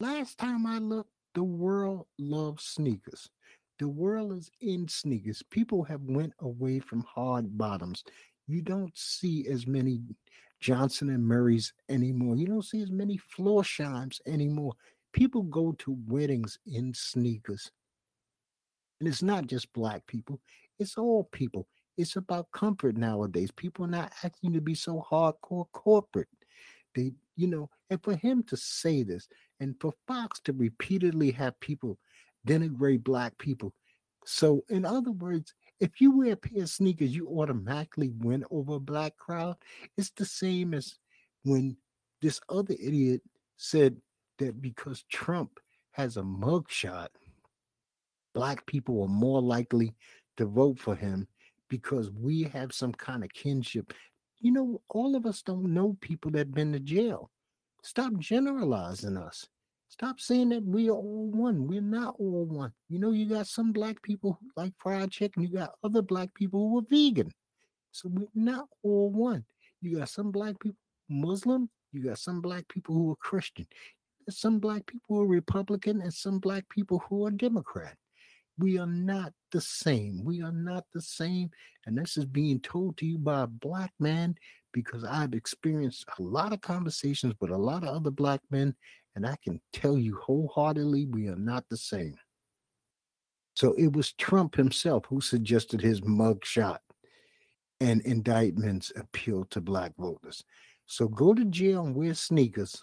Last 0.00 0.38
time 0.38 0.64
I 0.64 0.78
looked, 0.78 1.12
the 1.34 1.44
world 1.44 2.06
loves 2.18 2.64
sneakers. 2.64 3.28
The 3.78 3.88
world 3.88 4.32
is 4.32 4.50
in 4.60 4.88
sneakers. 4.88 5.42
People 5.50 5.84
have 5.84 6.02
went 6.02 6.32
away 6.40 6.78
from 6.78 7.02
hard 7.02 7.58
bottoms. 7.58 8.04
You 8.50 8.62
don't 8.62 8.96
see 8.96 9.46
as 9.46 9.66
many 9.66 10.00
Johnston 10.60 11.10
and 11.10 11.24
Murphy's 11.24 11.72
anymore. 11.88 12.34
You 12.36 12.46
don't 12.46 12.64
see 12.64 12.82
as 12.82 12.90
many 12.90 13.16
floor 13.16 13.62
Florsheim's 13.62 14.20
anymore. 14.26 14.72
People 15.12 15.42
go 15.42 15.72
to 15.78 15.96
weddings 16.08 16.58
in 16.66 16.92
sneakers. 16.92 17.70
And 18.98 19.08
it's 19.08 19.22
not 19.22 19.46
just 19.46 19.72
black 19.72 20.04
people, 20.08 20.40
it's 20.80 20.98
all 20.98 21.28
people. 21.30 21.68
It's 21.96 22.16
about 22.16 22.50
comfort 22.52 22.96
nowadays. 22.96 23.50
People 23.52 23.84
are 23.84 23.88
not 23.88 24.12
acting 24.24 24.52
to 24.54 24.60
be 24.60 24.74
so 24.74 25.04
hardcore 25.08 25.66
corporate. 25.72 26.28
They, 26.94 27.12
you 27.36 27.46
know, 27.46 27.70
and 27.88 28.02
for 28.02 28.16
him 28.16 28.42
to 28.44 28.56
say 28.56 29.02
this 29.02 29.28
and 29.60 29.76
for 29.80 29.92
Fox 30.08 30.40
to 30.40 30.52
repeatedly 30.52 31.30
have 31.32 31.60
people 31.60 31.98
denigrate 32.46 33.04
black 33.04 33.36
people. 33.38 33.74
So, 34.24 34.64
in 34.68 34.84
other 34.84 35.12
words, 35.12 35.54
if 35.80 36.00
you 36.00 36.16
wear 36.16 36.32
a 36.32 36.36
pair 36.36 36.62
of 36.62 36.68
sneakers, 36.68 37.14
you 37.14 37.26
automatically 37.28 38.10
win 38.18 38.44
over 38.50 38.74
a 38.74 38.80
black 38.80 39.16
crowd. 39.16 39.56
It's 39.96 40.10
the 40.10 40.26
same 40.26 40.74
as 40.74 40.98
when 41.44 41.76
this 42.20 42.40
other 42.48 42.74
idiot 42.78 43.22
said 43.56 43.96
that 44.38 44.60
because 44.60 45.04
Trump 45.10 45.58
has 45.92 46.16
a 46.16 46.22
mugshot, 46.22 47.08
black 48.34 48.64
people 48.66 49.02
are 49.02 49.08
more 49.08 49.40
likely 49.40 49.94
to 50.36 50.44
vote 50.44 50.78
for 50.78 50.94
him 50.94 51.26
because 51.68 52.10
we 52.10 52.42
have 52.44 52.72
some 52.72 52.92
kind 52.92 53.24
of 53.24 53.30
kinship. 53.32 53.94
You 54.40 54.52
know, 54.52 54.82
all 54.90 55.16
of 55.16 55.24
us 55.24 55.42
don't 55.42 55.72
know 55.72 55.96
people 56.00 56.30
that 56.32 56.38
have 56.38 56.54
been 56.54 56.72
to 56.72 56.80
jail. 56.80 57.30
Stop 57.82 58.12
generalizing 58.18 59.16
us. 59.16 59.46
Stop 59.90 60.20
saying 60.20 60.50
that 60.50 60.64
we 60.64 60.88
are 60.88 60.94
all 60.94 61.30
one. 61.32 61.66
We're 61.66 61.80
not 61.80 62.14
all 62.18 62.46
one. 62.46 62.72
You 62.88 63.00
know, 63.00 63.10
you 63.10 63.26
got 63.26 63.48
some 63.48 63.72
black 63.72 64.00
people 64.02 64.38
who 64.40 64.50
like 64.56 64.72
fried 64.78 65.10
chicken. 65.10 65.42
You 65.42 65.48
got 65.48 65.74
other 65.82 66.00
black 66.00 66.32
people 66.32 66.70
who 66.70 66.78
are 66.78 66.86
vegan. 66.88 67.30
So 67.90 68.08
we're 68.08 68.28
not 68.34 68.68
all 68.84 69.10
one. 69.10 69.44
You 69.82 69.98
got 69.98 70.08
some 70.08 70.30
black 70.30 70.58
people 70.60 70.78
Muslim. 71.08 71.68
You 71.92 72.04
got 72.04 72.18
some 72.18 72.40
black 72.40 72.68
people 72.68 72.94
who 72.94 73.10
are 73.10 73.16
Christian. 73.16 73.66
Some 74.28 74.60
black 74.60 74.86
people 74.86 75.16
who 75.16 75.22
are 75.22 75.26
Republican 75.26 76.00
and 76.00 76.14
some 76.14 76.38
black 76.38 76.68
people 76.68 77.02
who 77.08 77.26
are 77.26 77.32
Democrat. 77.32 77.96
We 78.58 78.78
are 78.78 78.86
not 78.86 79.32
the 79.50 79.60
same. 79.60 80.22
We 80.24 80.40
are 80.40 80.52
not 80.52 80.84
the 80.94 81.02
same. 81.02 81.50
And 81.86 81.98
this 81.98 82.16
is 82.16 82.26
being 82.26 82.60
told 82.60 82.96
to 82.98 83.06
you 83.06 83.18
by 83.18 83.42
a 83.42 83.48
black 83.48 83.92
man 83.98 84.36
because 84.72 85.02
I've 85.02 85.32
experienced 85.34 86.04
a 86.18 86.22
lot 86.22 86.52
of 86.52 86.60
conversations 86.60 87.34
with 87.40 87.50
a 87.50 87.56
lot 87.56 87.82
of 87.82 87.88
other 87.88 88.10
black 88.10 88.40
men, 88.50 88.74
and 89.14 89.26
I 89.26 89.36
can 89.42 89.60
tell 89.72 89.98
you 89.98 90.16
wholeheartedly 90.16 91.06
we 91.06 91.28
are 91.28 91.36
not 91.36 91.64
the 91.68 91.76
same. 91.76 92.14
So 93.54 93.74
it 93.74 93.92
was 93.92 94.12
Trump 94.12 94.54
himself 94.54 95.04
who 95.06 95.20
suggested 95.20 95.80
his 95.80 96.00
mugshot 96.00 96.78
and 97.80 98.00
indictments 98.02 98.92
appeal 98.96 99.44
to 99.46 99.60
black 99.60 99.92
voters. 99.98 100.44
So 100.86 101.08
go 101.08 101.34
to 101.34 101.44
jail 101.44 101.84
and 101.84 101.94
wear 101.94 102.14
sneakers, 102.14 102.82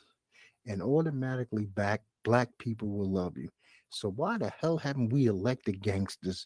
and 0.65 0.81
automatically 0.81 1.65
back 1.65 2.01
black 2.23 2.49
people 2.57 2.89
will 2.89 3.11
love 3.11 3.37
you. 3.37 3.49
So 3.89 4.09
why 4.09 4.37
the 4.37 4.51
hell 4.59 4.77
haven't 4.77 5.13
we 5.13 5.27
elected 5.27 5.81
gangsters 5.81 6.45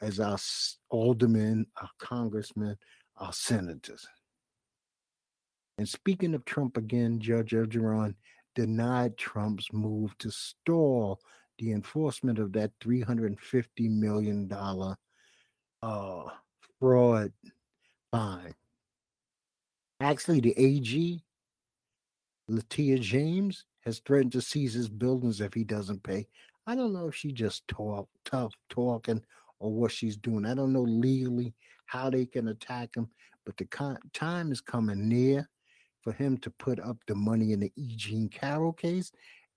as 0.00 0.20
our 0.20 0.38
aldermen, 0.90 1.66
our 1.80 1.90
congressmen, 1.98 2.76
our 3.16 3.32
senators? 3.32 4.06
And 5.78 5.88
speaking 5.88 6.34
of 6.34 6.44
Trump 6.44 6.76
again, 6.76 7.20
Judge 7.20 7.52
Engoron 7.52 8.14
denied 8.54 9.16
Trump's 9.16 9.72
move 9.72 10.16
to 10.18 10.30
stall 10.30 11.20
the 11.58 11.72
enforcement 11.72 12.38
of 12.38 12.52
that 12.52 12.72
$350 12.80 13.90
million 13.90 14.50
uh, 15.82 16.24
fraud 16.80 17.32
fine. 18.10 18.54
Actually, 20.00 20.40
the 20.40 20.54
AG, 20.56 21.22
Letitia 22.48 22.98
James, 22.98 23.64
has 23.84 24.00
threatened 24.00 24.32
to 24.32 24.40
seize 24.40 24.74
his 24.74 24.88
buildings 24.88 25.40
if 25.40 25.52
he 25.52 25.64
doesn't 25.64 26.02
pay. 26.02 26.26
I 26.66 26.74
don't 26.74 26.92
know 26.92 27.08
if 27.08 27.14
she 27.14 27.32
just 27.32 27.66
talk 27.68 28.08
tough 28.24 28.52
talking 28.70 29.22
or 29.58 29.72
what 29.72 29.92
she's 29.92 30.16
doing. 30.16 30.46
I 30.46 30.54
don't 30.54 30.72
know 30.72 30.82
legally 30.82 31.54
how 31.86 32.10
they 32.10 32.26
can 32.26 32.48
attack 32.48 32.96
him, 32.96 33.08
but 33.44 33.56
the 33.56 33.66
con- 33.66 33.98
time 34.12 34.52
is 34.52 34.60
coming 34.60 35.08
near 35.08 35.48
for 36.04 36.12
him 36.12 36.36
to 36.38 36.50
put 36.50 36.78
up 36.78 36.98
the 37.06 37.14
money 37.14 37.52
in 37.52 37.60
the 37.60 37.72
Eugene 37.74 38.28
Carroll 38.28 38.74
case. 38.74 39.10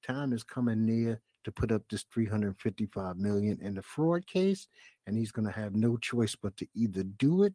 Time 0.05 0.31
is 0.31 0.43
coming 0.43 0.85
near 0.85 1.21
to 1.43 1.51
put 1.51 1.71
up 1.71 1.83
this 1.89 2.05
355 2.13 3.17
million 3.17 3.59
in 3.61 3.75
the 3.75 3.81
fraud 3.81 4.25
case, 4.25 4.67
and 5.05 5.17
he's 5.17 5.31
going 5.31 5.47
to 5.47 5.53
have 5.53 5.75
no 5.75 5.97
choice 5.97 6.35
but 6.41 6.55
to 6.57 6.67
either 6.73 7.03
do 7.03 7.43
it 7.43 7.53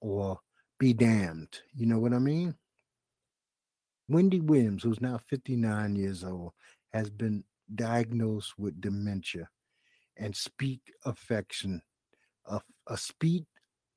or 0.00 0.40
be 0.78 0.92
damned. 0.94 1.60
You 1.74 1.86
know 1.86 1.98
what 1.98 2.14
I 2.14 2.18
mean? 2.18 2.54
Wendy 4.08 4.40
Williams, 4.40 4.82
who's 4.82 5.00
now 5.00 5.18
59 5.28 5.94
years 5.94 6.24
old, 6.24 6.52
has 6.92 7.10
been 7.10 7.44
diagnosed 7.74 8.54
with 8.58 8.80
dementia 8.80 9.48
and 10.16 10.34
speech 10.34 10.82
affection, 11.04 11.80
a, 12.46 12.60
a 12.88 12.98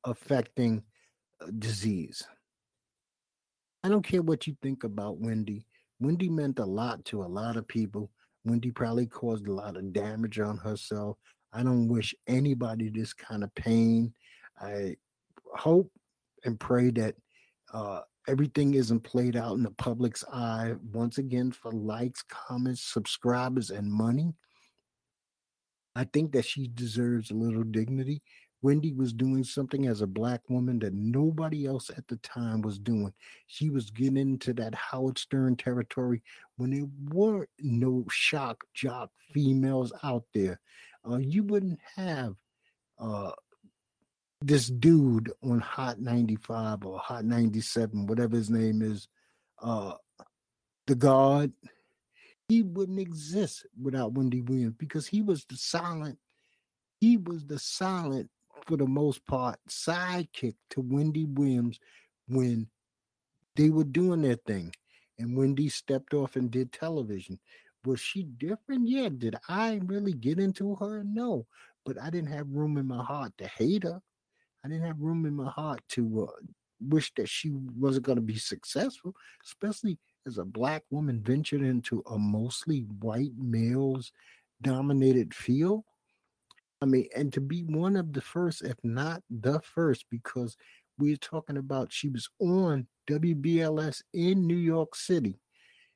affecting 0.06 0.84
uh, 1.42 1.48
disease. 1.58 2.24
I 3.84 3.89
don't 3.89 4.06
care 4.06 4.22
what 4.22 4.48
you 4.48 4.56
think 4.62 4.84
about 4.84 5.19
Wendy. 5.19 5.65
Wendy 6.00 6.30
meant 6.30 6.60
a 6.60 6.65
lot 6.65 7.04
to 7.06 7.24
a 7.24 7.26
lot 7.26 7.58
of 7.58 7.67
people. 7.67 8.10
Wendy 8.46 8.72
probably 8.72 9.06
caused 9.06 9.48
a 9.48 9.54
lot 9.54 9.78
of 9.78 9.93
damage 9.93 10.39
on 10.39 10.58
herself. 10.58 11.17
I 11.52 11.63
don't 11.63 11.88
wish 11.88 12.15
anybody 12.28 12.89
this 12.89 13.13
kind 13.13 13.43
of 13.43 13.54
pain. 13.56 14.13
I 14.60 14.96
hope 15.54 15.91
and 16.46 16.60
pray 16.60 16.91
that 16.91 17.15
uh, 17.74 18.02
everything 18.28 18.74
isn't 18.74 19.02
played 19.02 19.36
out 19.36 19.56
in 19.56 19.63
the 19.63 19.72
public's 19.72 20.24
eye 20.32 20.74
once 20.91 21.17
again 21.17 21.52
for 21.52 21.72
likes, 21.72 22.24
comments, 22.24 22.82
subscribers, 22.82 23.69
and 23.69 23.91
money. 23.91 24.34
I 25.96 26.06
think 26.06 26.32
that 26.32 26.46
she 26.46 26.69
deserves 26.74 27.32
a 27.32 27.36
little 27.36 27.63
dignity. 27.63 28.22
Wendy 28.63 28.93
was 28.93 29.12
doing 29.12 29.43
something 29.43 29.88
as 29.88 30.02
a 30.02 30.08
black 30.08 30.39
woman 30.49 30.80
that 30.80 30.93
nobody 30.93 31.65
else 31.65 31.91
at 31.95 32.08
the 32.08 32.15
time 32.17 32.62
was 32.62 32.80
doing. 32.80 33.13
She 33.47 33.69
was 33.69 33.91
getting 33.91 34.15
into 34.15 34.54
that 34.54 34.73
Howard 34.73 35.17
Stern 35.17 35.58
territory 35.58 36.23
when 36.56 36.71
there 36.71 36.88
were 37.12 37.47
no 37.60 38.06
shock 38.10 38.63
jock 38.73 39.12
females 39.34 39.91
out 40.02 40.23
there. 40.34 40.62
Uh, 41.08 41.17
you 41.17 41.43
wouldn't 41.43 41.80
have 41.97 42.36
uh, 42.97 43.32
this 44.41 44.67
dude 44.67 45.30
on 45.43 45.60
Hot 45.60 45.99
95 45.99 46.86
or 46.86 46.97
Hot 46.99 47.26
97, 47.26 48.08
whatever 48.08 48.38
his 48.38 48.49
name 48.49 48.82
is, 48.82 49.10
uh, 49.62 49.95
the 50.88 50.95
God. 50.95 51.52
He 52.47 52.62
wouldn't 52.62 52.99
exist 52.99 53.65
without 53.82 54.13
Wendy 54.13 54.39
Williams 54.39 54.76
because 54.78 55.06
he 55.06 55.21
was 55.21 55.43
the 55.49 55.58
silent, 55.58 56.17
he 57.02 57.17
was 57.17 57.45
the 57.45 57.60
silent 57.60 58.30
for 58.65 58.78
the 58.78 58.88
most 58.88 59.26
part, 59.26 59.60
sidekick 59.69 60.56
to 60.71 60.82
Wendy 60.82 61.26
Williams 61.26 61.80
when 62.28 62.67
they 63.56 63.69
were 63.69 63.84
doing 63.84 64.21
their 64.21 64.36
thing. 64.36 64.73
And 65.19 65.38
Wendy 65.38 65.69
stepped 65.69 66.13
off 66.13 66.36
and 66.36 66.49
did 66.49 66.71
television. 66.71 67.39
Was 67.86 67.99
she 67.99 68.23
different? 68.23 68.88
Yeah. 68.88 69.10
Did 69.15 69.36
I 69.47 69.80
really 69.86 70.13
get 70.13 70.39
into 70.39 70.76
her? 70.76 71.04
No. 71.04 71.45
But 71.86 72.02
I 72.02 72.10
didn't 72.10 72.32
have 72.32 72.49
room 72.49 72.78
in 72.78 72.88
my 72.88 73.04
heart 73.04 73.34
to 73.38 73.47
hate 73.47 73.84
her. 73.84 74.02
I 74.63 74.69
didn't 74.69 74.86
have 74.86 74.99
room 74.99 75.26
in 75.26 75.36
my 75.36 75.49
heart 75.49 75.82
to 75.89 76.30
uh, 76.30 76.45
wish 76.80 77.13
that 77.15 77.28
she 77.28 77.52
wasn't 77.78 78.06
going 78.06 78.15
to 78.15 78.21
be 78.21 78.38
successful, 78.38 79.13
especially 79.45 79.97
as 80.26 80.38
a 80.38 80.45
black 80.45 80.84
woman 80.89 81.21
ventured 81.21 81.62
into 81.62 82.02
a 82.10 82.17
mostly 82.17 82.86
white 82.99 83.34
males 83.38 84.13
dominated 84.62 85.34
field. 85.34 85.84
I 86.84 86.86
mean, 86.86 87.08
and 87.15 87.32
to 87.32 87.41
be 87.41 87.62
one 87.63 87.96
of 87.96 88.12
the 88.12 88.22
first, 88.22 88.62
if 88.62 88.76
not 88.84 89.24
the 89.30 89.62
first, 89.62 90.06
because 90.12 90.58
we're 91.00 91.15
talking 91.15 91.58
about 91.58 91.93
she 91.93 92.10
was 92.10 92.30
on 92.39 92.88
WBLS 93.10 94.02
in 94.13 94.46
New 94.46 94.58
York 94.58 94.96
City. 94.96 95.39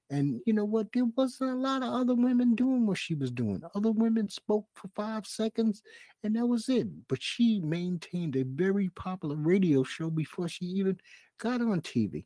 And 0.09 0.39
you 0.45 0.53
know 0.53 0.63
what? 0.63 0.87
There 0.93 1.03
wasn't 1.17 1.51
a 1.51 1.55
lot 1.55 1.83
of 1.83 1.89
other 1.93 2.15
women 2.15 2.55
doing 2.55 2.87
what 2.87 2.97
she 2.97 3.13
was 3.15 3.31
doing. 3.31 3.61
Other 3.75 3.91
women 3.91 4.29
spoke 4.29 4.65
for 4.75 4.89
five 4.95 5.25
seconds 5.25 5.81
and 6.23 6.37
that 6.37 6.47
was 6.47 6.69
it. 6.69 6.87
But 7.09 7.21
she 7.21 7.59
maintained 7.59 8.37
a 8.37 8.43
very 8.43 8.89
popular 8.89 9.35
radio 9.35 9.83
show 9.83 10.09
before 10.09 10.47
she 10.47 10.65
even 10.65 10.97
got 11.37 11.59
on 11.59 11.81
TV. 11.81 12.23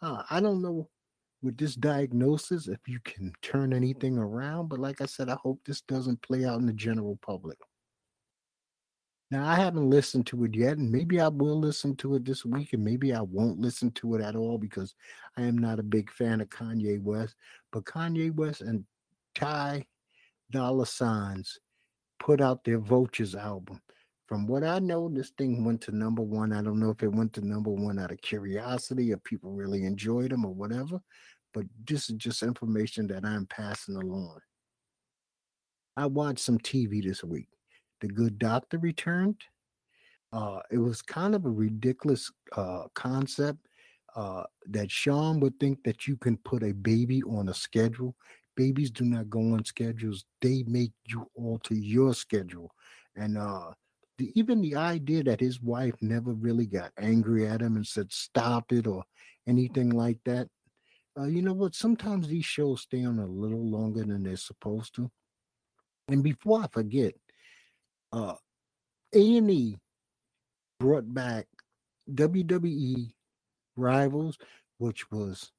Uh, 0.00 0.22
I 0.30 0.38
don't 0.38 0.62
know 0.62 0.88
with 1.42 1.56
this 1.56 1.74
diagnosis 1.74 2.68
if 2.68 2.78
you 2.86 3.00
can 3.04 3.32
turn 3.42 3.72
anything 3.72 4.16
around, 4.16 4.68
but 4.68 4.78
like 4.78 5.00
I 5.00 5.06
said, 5.06 5.28
I 5.28 5.36
hope 5.42 5.60
this 5.64 5.80
doesn't 5.82 6.22
play 6.22 6.44
out 6.44 6.60
in 6.60 6.66
the 6.66 6.72
general 6.72 7.18
public. 7.20 7.58
Now 9.30 9.46
I 9.46 9.56
haven't 9.56 9.90
listened 9.90 10.26
to 10.28 10.44
it 10.44 10.54
yet, 10.54 10.78
and 10.78 10.90
maybe 10.90 11.20
I 11.20 11.28
will 11.28 11.60
listen 11.60 11.94
to 11.96 12.14
it 12.14 12.24
this 12.24 12.46
week, 12.46 12.72
and 12.72 12.82
maybe 12.82 13.12
I 13.12 13.20
won't 13.20 13.60
listen 13.60 13.90
to 13.92 14.14
it 14.14 14.22
at 14.22 14.36
all 14.36 14.56
because 14.56 14.94
I 15.36 15.42
am 15.42 15.58
not 15.58 15.78
a 15.78 15.82
big 15.82 16.10
fan 16.10 16.40
of 16.40 16.48
Kanye 16.48 17.02
West. 17.02 17.34
But 17.70 17.84
Kanye 17.84 18.34
West 18.34 18.62
and 18.62 18.84
Ty 19.34 19.86
Dolla 20.50 20.86
Signs 20.86 21.58
put 22.18 22.40
out 22.40 22.64
their 22.64 22.78
Vultures 22.78 23.34
album. 23.34 23.82
From 24.26 24.46
what 24.46 24.64
I 24.64 24.78
know, 24.78 25.10
this 25.10 25.30
thing 25.36 25.64
went 25.64 25.82
to 25.82 25.92
number 25.92 26.22
one. 26.22 26.52
I 26.52 26.62
don't 26.62 26.80
know 26.80 26.90
if 26.90 27.02
it 27.02 27.12
went 27.12 27.34
to 27.34 27.46
number 27.46 27.70
one 27.70 27.98
out 27.98 28.12
of 28.12 28.20
curiosity, 28.22 29.12
or 29.12 29.18
people 29.18 29.52
really 29.52 29.84
enjoyed 29.84 30.30
them 30.30 30.46
or 30.46 30.54
whatever. 30.54 31.00
But 31.52 31.64
this 31.86 32.08
is 32.08 32.16
just 32.16 32.42
information 32.42 33.06
that 33.08 33.24
I'm 33.24 33.46
passing 33.46 33.96
along. 33.96 34.38
I 35.96 36.06
watched 36.06 36.40
some 36.40 36.58
TV 36.58 37.02
this 37.02 37.24
week. 37.24 37.48
The 38.00 38.08
Good 38.08 38.38
Doctor 38.38 38.78
returned. 38.78 39.36
Uh, 40.32 40.60
it 40.70 40.78
was 40.78 41.02
kind 41.02 41.34
of 41.34 41.46
a 41.46 41.50
ridiculous 41.50 42.30
uh, 42.56 42.84
concept 42.94 43.58
uh, 44.14 44.44
that 44.66 44.90
Sean 44.90 45.40
would 45.40 45.58
think 45.58 45.82
that 45.84 46.06
you 46.06 46.16
can 46.16 46.36
put 46.38 46.62
a 46.62 46.72
baby 46.72 47.22
on 47.22 47.48
a 47.48 47.54
schedule. 47.54 48.14
Babies 48.56 48.90
do 48.90 49.04
not 49.04 49.30
go 49.30 49.40
on 49.40 49.64
schedules; 49.64 50.24
they 50.40 50.64
make 50.66 50.92
you 51.06 51.30
alter 51.34 51.74
your 51.74 52.12
schedule. 52.12 52.70
And 53.16 53.38
uh, 53.38 53.70
the, 54.18 54.32
even 54.34 54.60
the 54.60 54.74
idea 54.74 55.22
that 55.24 55.40
his 55.40 55.60
wife 55.60 55.94
never 56.00 56.32
really 56.32 56.66
got 56.66 56.92
angry 56.98 57.46
at 57.46 57.62
him 57.62 57.76
and 57.76 57.86
said 57.86 58.12
"stop 58.12 58.72
it" 58.72 58.86
or 58.86 59.04
anything 59.46 59.90
like 59.90 60.18
that. 60.24 60.48
Uh, 61.18 61.24
you 61.24 61.42
know 61.42 61.52
what? 61.52 61.74
Sometimes 61.74 62.28
these 62.28 62.44
shows 62.44 62.82
stay 62.82 63.04
on 63.04 63.18
a 63.18 63.26
little 63.26 63.64
longer 63.68 64.04
than 64.04 64.22
they're 64.24 64.36
supposed 64.36 64.94
to. 64.96 65.10
And 66.08 66.22
before 66.22 66.62
I 66.62 66.68
forget, 66.72 67.14
uh 68.12 68.34
A&E 69.14 69.76
brought 70.78 71.12
back 71.12 71.46
WWE 72.12 73.10
rivals, 73.76 74.38
which 74.78 75.10
was 75.10 75.50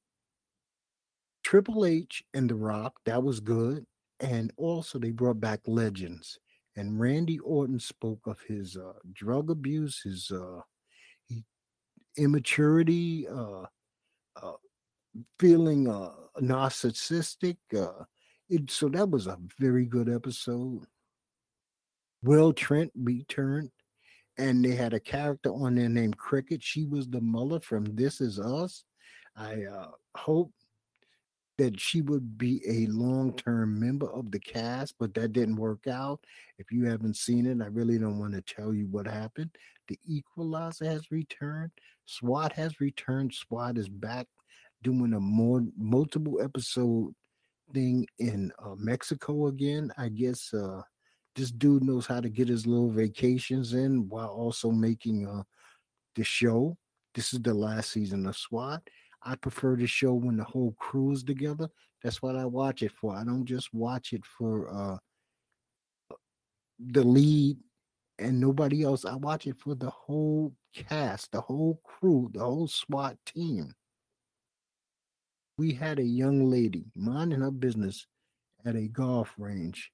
Triple 1.44 1.84
H 1.86 2.22
and 2.34 2.48
The 2.48 2.54
Rock. 2.54 2.94
That 3.06 3.22
was 3.22 3.40
good. 3.40 3.84
And 4.20 4.52
also 4.56 4.98
they 4.98 5.10
brought 5.10 5.40
back 5.40 5.60
legends. 5.66 6.38
And 6.76 7.00
Randy 7.00 7.38
Orton 7.40 7.80
spoke 7.80 8.26
of 8.26 8.40
his 8.46 8.76
uh, 8.76 8.92
drug 9.12 9.50
abuse, 9.50 10.00
his 10.02 10.30
uh, 10.30 10.60
he, 11.26 11.44
immaturity, 12.16 13.26
uh, 13.28 13.64
uh, 14.40 14.52
feeling 15.38 15.88
uh, 15.88 16.12
narcissistic. 16.40 17.56
Uh, 17.76 18.04
it, 18.48 18.70
so 18.70 18.88
that 18.90 19.10
was 19.10 19.26
a 19.26 19.38
very 19.58 19.84
good 19.84 20.08
episode. 20.08 20.86
Will 22.22 22.52
Trent 22.52 22.92
returned, 22.94 23.70
and 24.38 24.64
they 24.64 24.74
had 24.74 24.94
a 24.94 25.00
character 25.00 25.50
on 25.50 25.74
there 25.74 25.88
named 25.88 26.18
Cricket. 26.18 26.62
She 26.62 26.84
was 26.84 27.08
the 27.08 27.20
mother 27.20 27.60
from 27.60 27.84
This 27.84 28.20
Is 28.20 28.38
Us. 28.38 28.84
I 29.36 29.64
uh, 29.64 29.88
hope 30.16 30.52
that 31.56 31.78
she 31.78 32.00
would 32.00 32.38
be 32.38 32.62
a 32.66 32.86
long-term 32.86 33.78
member 33.78 34.10
of 34.10 34.30
the 34.30 34.38
cast, 34.38 34.94
but 34.98 35.12
that 35.14 35.32
didn't 35.32 35.56
work 35.56 35.86
out. 35.86 36.20
If 36.58 36.72
you 36.72 36.86
haven't 36.86 37.16
seen 37.16 37.46
it, 37.46 37.62
I 37.62 37.66
really 37.66 37.98
don't 37.98 38.18
want 38.18 38.32
to 38.32 38.40
tell 38.40 38.72
you 38.72 38.86
what 38.90 39.06
happened. 39.06 39.50
The 39.88 39.98
Equalizer 40.06 40.86
has 40.86 41.10
returned. 41.10 41.70
SWAT 42.06 42.52
has 42.52 42.80
returned. 42.80 43.34
SWAT 43.34 43.76
is 43.76 43.88
back 43.88 44.26
doing 44.82 45.12
a 45.12 45.20
more 45.20 45.62
multiple 45.76 46.40
episode 46.42 47.14
thing 47.74 48.06
in 48.18 48.52
uh, 48.64 48.74
Mexico 48.76 49.48
again. 49.48 49.92
I 49.98 50.08
guess 50.08 50.54
uh, 50.54 50.82
this 51.36 51.50
dude 51.50 51.84
knows 51.84 52.06
how 52.06 52.20
to 52.20 52.28
get 52.28 52.48
his 52.48 52.66
little 52.66 52.90
vacations 52.90 53.72
in 53.72 54.08
while 54.08 54.28
also 54.28 54.70
making 54.70 55.26
uh 55.26 55.42
the 56.16 56.24
show. 56.24 56.76
This 57.14 57.32
is 57.32 57.40
the 57.40 57.54
last 57.54 57.92
season 57.92 58.26
of 58.26 58.36
SWAT. 58.36 58.82
I 59.22 59.36
prefer 59.36 59.76
the 59.76 59.86
show 59.86 60.14
when 60.14 60.36
the 60.36 60.44
whole 60.44 60.74
crew 60.78 61.12
is 61.12 61.22
together. 61.22 61.68
That's 62.02 62.22
what 62.22 62.36
I 62.36 62.46
watch 62.46 62.82
it 62.82 62.92
for. 62.92 63.14
I 63.14 63.24
don't 63.24 63.44
just 63.44 63.72
watch 63.72 64.12
it 64.12 64.24
for 64.24 64.68
uh 64.70 66.16
the 66.78 67.04
lead 67.04 67.58
and 68.18 68.40
nobody 68.40 68.82
else. 68.82 69.04
I 69.04 69.14
watch 69.14 69.46
it 69.46 69.56
for 69.58 69.74
the 69.74 69.90
whole 69.90 70.52
cast, 70.74 71.32
the 71.32 71.40
whole 71.40 71.80
crew, 71.84 72.30
the 72.32 72.40
whole 72.40 72.68
SWAT 72.68 73.16
team. 73.26 73.74
We 75.58 75.74
had 75.74 75.98
a 75.98 76.04
young 76.04 76.50
lady 76.50 76.86
minding 76.96 77.40
her 77.40 77.50
business 77.50 78.06
at 78.64 78.76
a 78.76 78.88
golf 78.88 79.34
range 79.38 79.90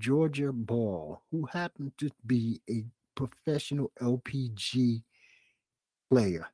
Georgia 0.00 0.50
Ball, 0.50 1.20
who 1.30 1.44
happened 1.44 1.92
to 1.98 2.10
be 2.26 2.62
a 2.70 2.84
professional 3.14 3.92
LPG 4.00 5.02
player. 6.10 6.46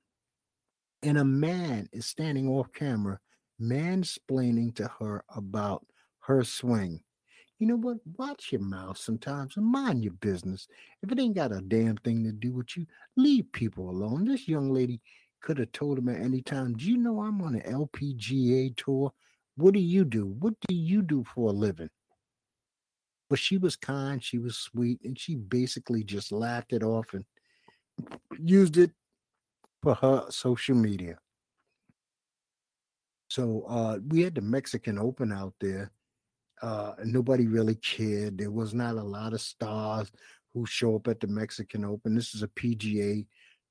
And 1.05 1.17
a 1.17 1.25
man 1.25 1.89
is 1.93 2.07
standing 2.07 2.49
off 2.49 2.73
camera 2.73 3.21
mansplaining 3.63 4.75
to 4.75 4.91
her 4.99 5.25
about 5.35 5.87
her 6.19 6.43
swing. 6.43 7.01
You 7.61 7.69
know 7.69 7.77
what? 7.77 7.99
Watch 8.19 8.51
your 8.51 8.63
mouth 8.63 8.99
sometimes 8.99 9.57
and 9.57 9.65
mind 9.65 10.03
your 10.03 10.15
business. 10.15 10.67
If 11.03 11.13
it 11.13 11.21
ain't 11.21 11.37
got 11.37 11.53
a 11.53 11.61
damn 11.61 11.97
thing 11.99 12.25
to 12.25 12.33
do 12.33 12.53
with 12.53 12.77
you, 12.77 12.85
leave 13.17 13.51
people 13.53 13.89
alone. 13.89 14.25
This 14.25 14.49
young 14.49 14.73
lady 14.73 15.01
could 15.41 15.59
have 15.59 15.71
told 15.71 15.99
him 15.99 16.09
at 16.09 16.21
any 16.21 16.43
time, 16.43 16.75
Do 16.75 16.85
you 16.85 16.97
know 16.97 17.23
I'm 17.23 17.41
on 17.41 17.55
an 17.55 17.63
LPGA 17.63 18.77
tour? 18.77 19.13
What 19.57 19.73
do 19.73 19.81
you 19.81 20.05
do? 20.05 20.27
What 20.27 20.55
do 20.67 20.75
you 20.75 21.01
do 21.01 21.25
for 21.33 21.51
a 21.51 21.53
living? 21.53 21.89
But 23.29 23.39
she 23.39 23.59
was 23.59 23.77
kind, 23.77 24.23
she 24.23 24.39
was 24.39 24.57
sweet, 24.57 25.01
and 25.05 25.19
she 25.19 25.35
basically 25.35 26.05
just 26.05 26.31
laughed 26.31 26.73
it 26.73 26.83
off 26.83 27.13
and 27.13 27.25
used 28.39 28.77
it 28.77 28.91
for 29.83 29.95
her 29.95 30.27
social 30.31 30.77
media. 30.77 31.19
So 33.29 33.65
uh, 33.69 33.99
we 34.09 34.23
had 34.23 34.35
the 34.35 34.41
Mexican 34.41 34.99
Open 34.99 35.33
out 35.33 35.55
there. 35.61 35.91
Uh, 36.63 36.93
nobody 37.05 37.47
really 37.47 37.75
cared. 37.77 38.39
There 38.39 38.51
was 38.51 38.73
not 38.73 38.97
a 38.97 39.03
lot 39.03 39.33
of 39.33 39.41
stars 39.41 40.11
who 40.55 40.65
show 40.65 40.97
up 40.97 41.09
at 41.09 41.21
the 41.21 41.27
Mexican 41.27 41.85
Open. 41.85 42.15
This 42.15 42.35
is 42.35 42.43
a 42.43 42.49
PGA 42.49 43.27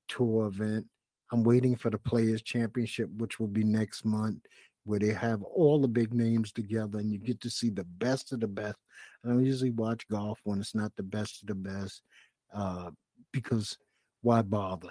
tour 0.08 0.46
event. 0.46 0.86
I'm 1.32 1.42
waiting 1.42 1.74
for 1.74 1.90
the 1.90 1.98
Players 1.98 2.42
Championship, 2.42 3.10
which 3.16 3.40
will 3.40 3.48
be 3.48 3.64
next 3.64 4.04
month 4.04 4.38
where 4.86 5.00
they 5.00 5.12
have 5.12 5.42
all 5.42 5.80
the 5.80 5.88
big 5.88 6.14
names 6.14 6.52
together 6.52 6.98
and 6.98 7.12
you 7.12 7.18
get 7.18 7.40
to 7.40 7.50
see 7.50 7.70
the 7.70 7.84
best 7.84 8.32
of 8.32 8.40
the 8.40 8.46
best. 8.46 8.76
And 9.22 9.38
I 9.38 9.42
usually 9.42 9.72
watch 9.72 10.06
golf 10.08 10.38
when 10.44 10.60
it's 10.60 10.76
not 10.76 10.94
the 10.96 11.02
best 11.02 11.42
of 11.42 11.48
the 11.48 11.54
best 11.56 12.02
uh, 12.54 12.90
because 13.32 13.76
why 14.22 14.42
bother? 14.42 14.90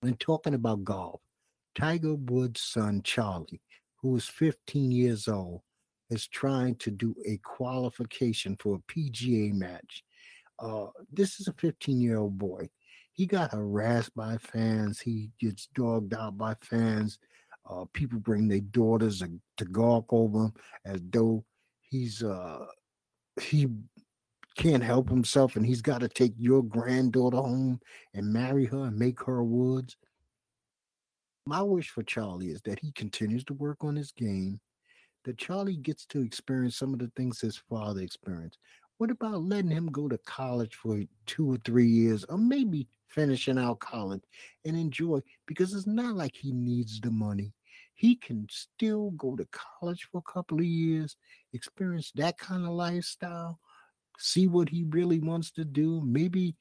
When 0.00 0.16
talking 0.16 0.54
about 0.54 0.84
golf, 0.84 1.20
Tiger 1.74 2.14
Woods' 2.14 2.62
son 2.62 3.02
Charlie, 3.04 3.60
who 4.00 4.16
is 4.16 4.26
15 4.26 4.90
years 4.90 5.28
old, 5.28 5.60
is 6.10 6.26
trying 6.26 6.74
to 6.76 6.90
do 6.90 7.14
a 7.26 7.38
qualification 7.44 8.56
for 8.58 8.76
a 8.76 8.92
PGA 8.92 9.52
match. 9.52 10.02
Uh, 10.58 10.86
this 11.12 11.40
is 11.40 11.48
a 11.48 11.52
15 11.54 12.00
year 12.00 12.18
old 12.18 12.38
boy. 12.38 12.68
He 13.12 13.26
got 13.26 13.52
harassed 13.52 14.14
by 14.14 14.38
fans. 14.38 14.98
He 15.00 15.30
gets 15.38 15.68
dogged 15.74 16.14
out 16.14 16.38
by 16.38 16.54
fans. 16.62 17.18
Uh, 17.72 17.84
people 17.92 18.18
bring 18.18 18.48
their 18.48 18.60
daughters 18.60 19.22
to, 19.56 19.64
gawk 19.66 20.06
over 20.10 20.44
him 20.46 20.52
as 20.84 21.00
though 21.10 21.44
he's 21.80 22.22
uh, 22.22 22.66
he 23.40 23.68
can't 24.56 24.82
help 24.82 25.08
himself 25.08 25.56
and 25.56 25.64
he's 25.64 25.80
got 25.80 26.00
to 26.00 26.08
take 26.08 26.34
your 26.36 26.62
granddaughter 26.62 27.38
home 27.38 27.80
and 28.14 28.32
marry 28.32 28.66
her 28.66 28.84
and 28.84 28.98
make 28.98 29.22
her 29.22 29.38
a 29.38 29.44
Woods. 29.44 29.96
My 31.46 31.62
wish 31.62 31.90
for 31.90 32.02
Charlie 32.02 32.50
is 32.50 32.60
that 32.62 32.78
he 32.78 32.92
continues 32.92 33.44
to 33.44 33.54
work 33.54 33.82
on 33.82 33.96
his 33.96 34.12
game, 34.12 34.60
that 35.24 35.38
Charlie 35.38 35.76
gets 35.76 36.04
to 36.06 36.20
experience 36.20 36.76
some 36.76 36.92
of 36.92 36.98
the 36.98 37.10
things 37.16 37.40
his 37.40 37.56
father 37.56 38.00
experienced. 38.00 38.58
What 38.98 39.10
about 39.10 39.42
letting 39.42 39.70
him 39.70 39.86
go 39.86 40.08
to 40.08 40.18
college 40.18 40.74
for 40.76 41.00
two 41.26 41.52
or 41.52 41.56
three 41.64 41.88
years, 41.88 42.24
or 42.28 42.38
maybe 42.38 42.86
finishing 43.08 43.58
out 43.58 43.80
college 43.80 44.22
and 44.64 44.76
enjoy? 44.76 45.20
Because 45.46 45.74
it's 45.74 45.86
not 45.86 46.14
like 46.14 46.36
he 46.36 46.52
needs 46.52 47.00
the 47.00 47.10
money. 47.10 47.52
He 48.02 48.16
can 48.16 48.48
still 48.50 49.12
go 49.12 49.36
to 49.36 49.46
college 49.52 50.08
for 50.10 50.18
a 50.18 50.32
couple 50.32 50.58
of 50.58 50.64
years, 50.64 51.16
experience 51.52 52.10
that 52.16 52.36
kind 52.36 52.64
of 52.64 52.70
lifestyle, 52.70 53.60
see 54.18 54.48
what 54.48 54.68
he 54.68 54.82
really 54.88 55.20
wants 55.20 55.52
to 55.52 55.64
do. 55.64 56.02
Maybe 56.04 56.56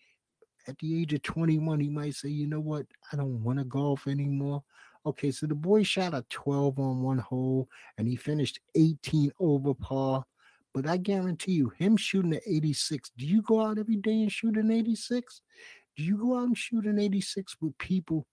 at 0.67 0.77
the 0.77 1.01
age 1.01 1.13
of 1.13 1.23
21, 1.23 1.79
he 1.79 1.89
might 1.89 2.13
say, 2.13 2.29
you 2.29 2.45
know 2.45 2.59
what, 2.59 2.85
I 3.11 3.15
don't 3.15 3.43
want 3.43 3.57
to 3.57 3.65
golf 3.65 4.05
anymore. 4.05 4.61
Okay, 5.03 5.31
so 5.31 5.47
the 5.47 5.55
boy 5.55 5.81
shot 5.81 6.13
a 6.13 6.23
12 6.29 6.77
on 6.77 7.01
one 7.01 7.17
hole 7.17 7.67
and 7.97 8.07
he 8.07 8.15
finished 8.15 8.59
18 8.75 9.31
over 9.39 9.73
par. 9.73 10.23
But 10.75 10.85
I 10.85 10.97
guarantee 10.97 11.53
you, 11.53 11.69
him 11.69 11.97
shooting 11.97 12.35
an 12.35 12.41
86, 12.45 13.13
do 13.17 13.25
you 13.25 13.41
go 13.41 13.65
out 13.65 13.79
every 13.79 13.95
day 13.95 14.21
and 14.21 14.31
shoot 14.31 14.57
an 14.57 14.69
86? 14.69 15.41
Do 15.97 16.03
you 16.03 16.17
go 16.17 16.37
out 16.37 16.43
and 16.49 16.57
shoot 16.57 16.85
an 16.85 16.99
86 16.99 17.57
with 17.61 17.75
people 17.79 18.27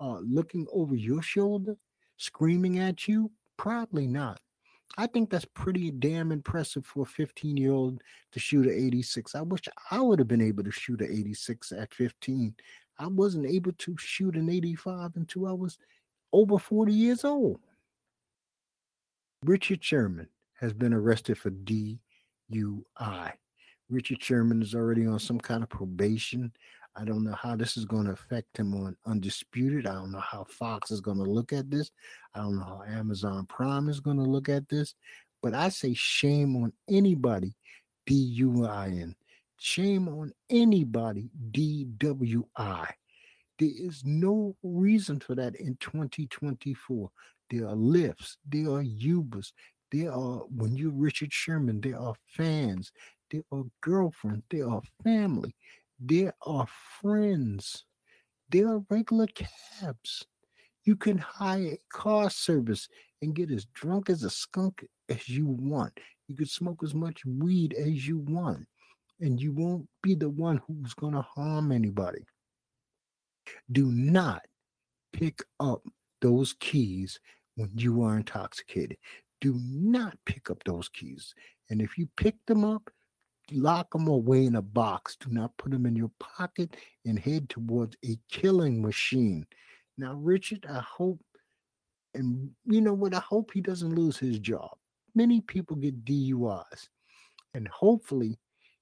uh, 0.00 0.20
looking 0.20 0.66
over 0.72 0.94
your 0.94 1.20
shoulder, 1.20 1.76
screaming 2.16 2.78
at 2.78 3.08
you? 3.08 3.30
Probably 3.56 4.06
not. 4.06 4.40
I 4.98 5.06
think 5.06 5.28
that's 5.28 5.44
pretty 5.44 5.90
damn 5.90 6.32
impressive 6.32 6.86
for 6.86 7.02
a 7.02 7.06
15 7.06 7.56
year 7.56 7.72
old 7.72 8.02
to 8.32 8.40
shoot 8.40 8.66
an 8.66 8.72
86. 8.72 9.34
I 9.34 9.42
wish 9.42 9.62
I 9.90 10.00
would 10.00 10.18
have 10.18 10.28
been 10.28 10.40
able 10.40 10.64
to 10.64 10.70
shoot 10.70 11.00
an 11.00 11.10
86 11.10 11.72
at 11.72 11.92
15. 11.92 12.54
I 12.98 13.06
wasn't 13.06 13.46
able 13.46 13.72
to 13.72 13.96
shoot 13.98 14.36
an 14.36 14.48
85 14.48 15.16
until 15.16 15.46
I 15.46 15.52
was 15.52 15.78
over 16.32 16.58
40 16.58 16.92
years 16.92 17.24
old. 17.24 17.60
Richard 19.44 19.84
Sherman 19.84 20.28
has 20.60 20.72
been 20.72 20.94
arrested 20.94 21.36
for 21.36 21.50
DUI. 21.50 21.98
Richard 23.88 24.22
Sherman 24.22 24.62
is 24.62 24.74
already 24.74 25.06
on 25.06 25.18
some 25.18 25.38
kind 25.38 25.62
of 25.62 25.68
probation. 25.68 26.52
I 26.98 27.04
don't 27.04 27.24
know 27.24 27.34
how 27.34 27.56
this 27.56 27.76
is 27.76 27.84
going 27.84 28.06
to 28.06 28.12
affect 28.12 28.58
him 28.58 28.74
on 28.74 28.96
Undisputed. 29.06 29.86
I 29.86 29.94
don't 29.94 30.12
know 30.12 30.20
how 30.20 30.44
Fox 30.44 30.90
is 30.90 31.00
going 31.00 31.18
to 31.18 31.24
look 31.24 31.52
at 31.52 31.70
this. 31.70 31.90
I 32.34 32.40
don't 32.40 32.56
know 32.56 32.64
how 32.64 32.82
Amazon 32.88 33.46
Prime 33.46 33.88
is 33.88 34.00
going 34.00 34.16
to 34.16 34.22
look 34.22 34.48
at 34.48 34.68
this. 34.68 34.94
But 35.42 35.54
I 35.54 35.68
say 35.68 35.92
shame 35.94 36.56
on 36.56 36.72
anybody 36.88 37.54
DUIN. 38.08 39.14
Shame 39.58 40.08
on 40.08 40.32
anybody 40.48 41.30
DWI. 41.50 42.88
There 43.58 43.70
is 43.72 44.02
no 44.04 44.54
reason 44.62 45.20
for 45.20 45.34
that 45.34 45.56
in 45.56 45.76
2024. 45.80 47.10
There 47.50 47.68
are 47.68 47.74
Lyfts, 47.74 48.36
there 48.46 48.70
are 48.70 48.82
Ubers, 48.82 49.52
there 49.92 50.12
are, 50.12 50.40
when 50.50 50.76
you're 50.76 50.90
Richard 50.90 51.32
Sherman, 51.32 51.80
there 51.80 51.98
are 51.98 52.14
fans, 52.26 52.90
there 53.30 53.44
are 53.52 53.62
girlfriends, 53.80 54.42
there 54.50 54.68
are 54.68 54.82
family, 55.04 55.54
there 55.98 56.34
are 56.42 56.66
friends. 57.00 57.84
There 58.50 58.68
are 58.68 58.84
regular 58.90 59.26
cabs. 59.26 60.24
You 60.84 60.96
can 60.96 61.18
hire 61.18 61.72
a 61.72 61.80
car 61.92 62.30
service 62.30 62.88
and 63.22 63.34
get 63.34 63.50
as 63.50 63.66
drunk 63.74 64.08
as 64.08 64.22
a 64.22 64.30
skunk 64.30 64.86
as 65.08 65.28
you 65.28 65.46
want. 65.46 65.98
You 66.28 66.36
can 66.36 66.46
smoke 66.46 66.82
as 66.82 66.94
much 66.94 67.24
weed 67.24 67.74
as 67.74 68.06
you 68.06 68.18
want. 68.18 68.66
And 69.20 69.40
you 69.40 69.52
won't 69.52 69.88
be 70.02 70.14
the 70.14 70.28
one 70.28 70.60
who's 70.66 70.94
going 70.94 71.14
to 71.14 71.22
harm 71.22 71.72
anybody. 71.72 72.24
Do 73.72 73.86
not 73.90 74.42
pick 75.12 75.42
up 75.58 75.82
those 76.20 76.54
keys 76.60 77.18
when 77.54 77.70
you 77.74 78.02
are 78.02 78.16
intoxicated. 78.16 78.98
Do 79.40 79.58
not 79.64 80.16
pick 80.26 80.50
up 80.50 80.62
those 80.64 80.88
keys. 80.88 81.34
And 81.70 81.80
if 81.80 81.96
you 81.96 82.08
pick 82.16 82.36
them 82.46 82.64
up, 82.64 82.90
lock 83.52 83.92
them 83.92 84.08
away 84.08 84.46
in 84.46 84.56
a 84.56 84.62
box. 84.62 85.16
Do 85.16 85.30
not 85.30 85.56
put 85.56 85.72
them 85.72 85.86
in 85.86 85.96
your 85.96 86.10
pocket 86.18 86.76
and 87.04 87.18
head 87.18 87.48
towards 87.48 87.96
a 88.04 88.18
killing 88.30 88.82
machine. 88.82 89.46
Now, 89.98 90.14
Richard, 90.14 90.66
I 90.68 90.80
hope, 90.80 91.20
and 92.14 92.50
you 92.64 92.80
know 92.80 92.94
what? 92.94 93.14
I 93.14 93.20
hope 93.20 93.52
he 93.52 93.60
doesn't 93.60 93.94
lose 93.94 94.18
his 94.18 94.38
job. 94.38 94.76
Many 95.14 95.40
people 95.40 95.76
get 95.76 96.04
DUIs, 96.04 96.88
and 97.54 97.68
hopefully 97.68 98.38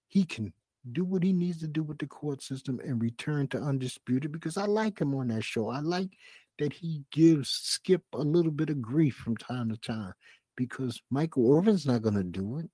he 0.09 0.25
can 0.25 0.53
do 0.93 1.05
what 1.05 1.23
he 1.23 1.33
needs 1.33 1.59
to 1.59 1.69
do 1.69 1.83
with 1.83 1.99
the 1.99 2.07
court 2.07 2.43
system 2.43 2.81
and 2.85 3.01
return 3.01 3.49
to 3.49 3.59
undisputed 3.59 4.33
because 4.33 4.57
I 4.57 4.67
like 4.67 5.01
him 5.01 5.15
on 5.15 5.29
that 5.29 5.45
show. 5.45 5.71
I 5.71 5.81
like 5.81 6.11
that 6.59 6.73
he 6.73 7.03
gives 7.11 7.49
Skip 7.51 8.03
a 8.13 8.19
little 8.19 8.53
bit 8.53 8.71
of 8.71 8.83
grief 8.83 9.15
from 9.15 9.37
time 9.37 9.71
to 9.71 9.77
time 9.77 10.13
because 10.57 11.01
Michael 11.11 11.57
Irvin's 11.57 11.87
not 11.87 12.03
going 12.03 12.15
to 12.15 12.23
do 12.23 12.59
it. 12.59 12.71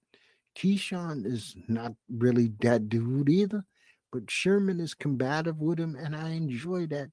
Keyshawn 0.57 1.27
is 1.27 1.55
not 1.69 1.93
really 2.09 2.53
that 2.61 2.89
dude 2.89 3.29
either, 3.29 3.65
but 4.13 4.31
Sherman 4.31 4.81
is 4.81 4.95
combative 4.95 5.59
with 5.59 5.79
him, 5.79 5.97
and 5.97 6.15
I 6.15 6.31
enjoy 6.31 6.87
that 6.89 7.11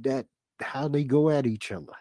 that 0.00 0.26
how 0.60 0.88
they 0.88 1.04
go 1.04 1.30
at 1.30 1.46
each 1.46 1.70
other. 1.72 1.92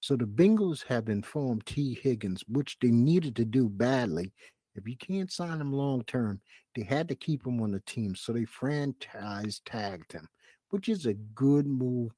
So 0.00 0.16
the 0.16 0.26
Bengals 0.26 0.84
have 0.86 1.08
informed 1.08 1.64
Tee 1.64 1.98
Higgins, 2.02 2.44
which 2.48 2.76
they 2.80 2.90
needed 2.90 3.36
to 3.36 3.44
do 3.44 3.68
badly. 3.68 4.32
If 4.74 4.88
you 4.88 4.96
can't 4.96 5.30
sign 5.30 5.60
him 5.60 5.72
long 5.72 6.02
term, 6.04 6.40
they 6.74 6.82
had 6.82 7.08
to 7.08 7.14
keep 7.14 7.46
him 7.46 7.60
on 7.62 7.70
the 7.70 7.80
team. 7.80 8.14
So 8.14 8.32
they 8.32 8.44
franchise 8.44 9.60
tagged 9.64 10.12
him, 10.12 10.28
which 10.70 10.88
is 10.88 11.06
a 11.06 11.14
good 11.14 11.66
move 11.66 12.10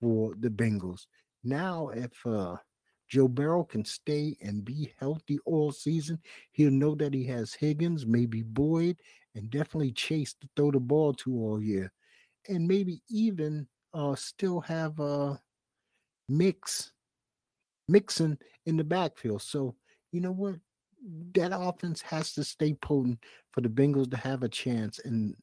for 0.00 0.34
the 0.38 0.50
Bengals. 0.50 1.06
Now, 1.42 1.88
if 1.88 2.12
uh, 2.24 2.56
Joe 3.08 3.28
Burrow 3.28 3.64
can 3.64 3.84
stay 3.84 4.36
and 4.42 4.64
be 4.64 4.92
healthy 4.98 5.38
all 5.46 5.72
season, 5.72 6.18
he'll 6.52 6.70
know 6.70 6.94
that 6.96 7.14
he 7.14 7.24
has 7.24 7.54
Higgins, 7.54 8.06
maybe 8.06 8.42
Boyd, 8.42 8.98
and 9.34 9.50
definitely 9.50 9.92
Chase 9.92 10.34
to 10.34 10.48
throw 10.56 10.70
the 10.70 10.80
ball 10.80 11.14
to 11.14 11.32
all 11.32 11.62
year. 11.62 11.92
And 12.48 12.66
maybe 12.68 13.02
even 13.08 13.66
uh, 13.94 14.14
still 14.14 14.60
have 14.60 14.98
uh, 15.00 15.36
Mix, 16.28 16.92
Mixon 17.88 18.38
in 18.66 18.76
the 18.76 18.84
backfield. 18.84 19.42
So, 19.42 19.74
you 20.12 20.20
know 20.20 20.32
what? 20.32 20.56
That 21.34 21.52
offense 21.54 22.02
has 22.02 22.32
to 22.34 22.44
stay 22.44 22.74
potent 22.74 23.18
for 23.52 23.60
the 23.60 23.68
Bengals 23.68 24.10
to 24.10 24.16
have 24.16 24.42
a 24.42 24.48
chance. 24.48 24.98
And 25.04 25.34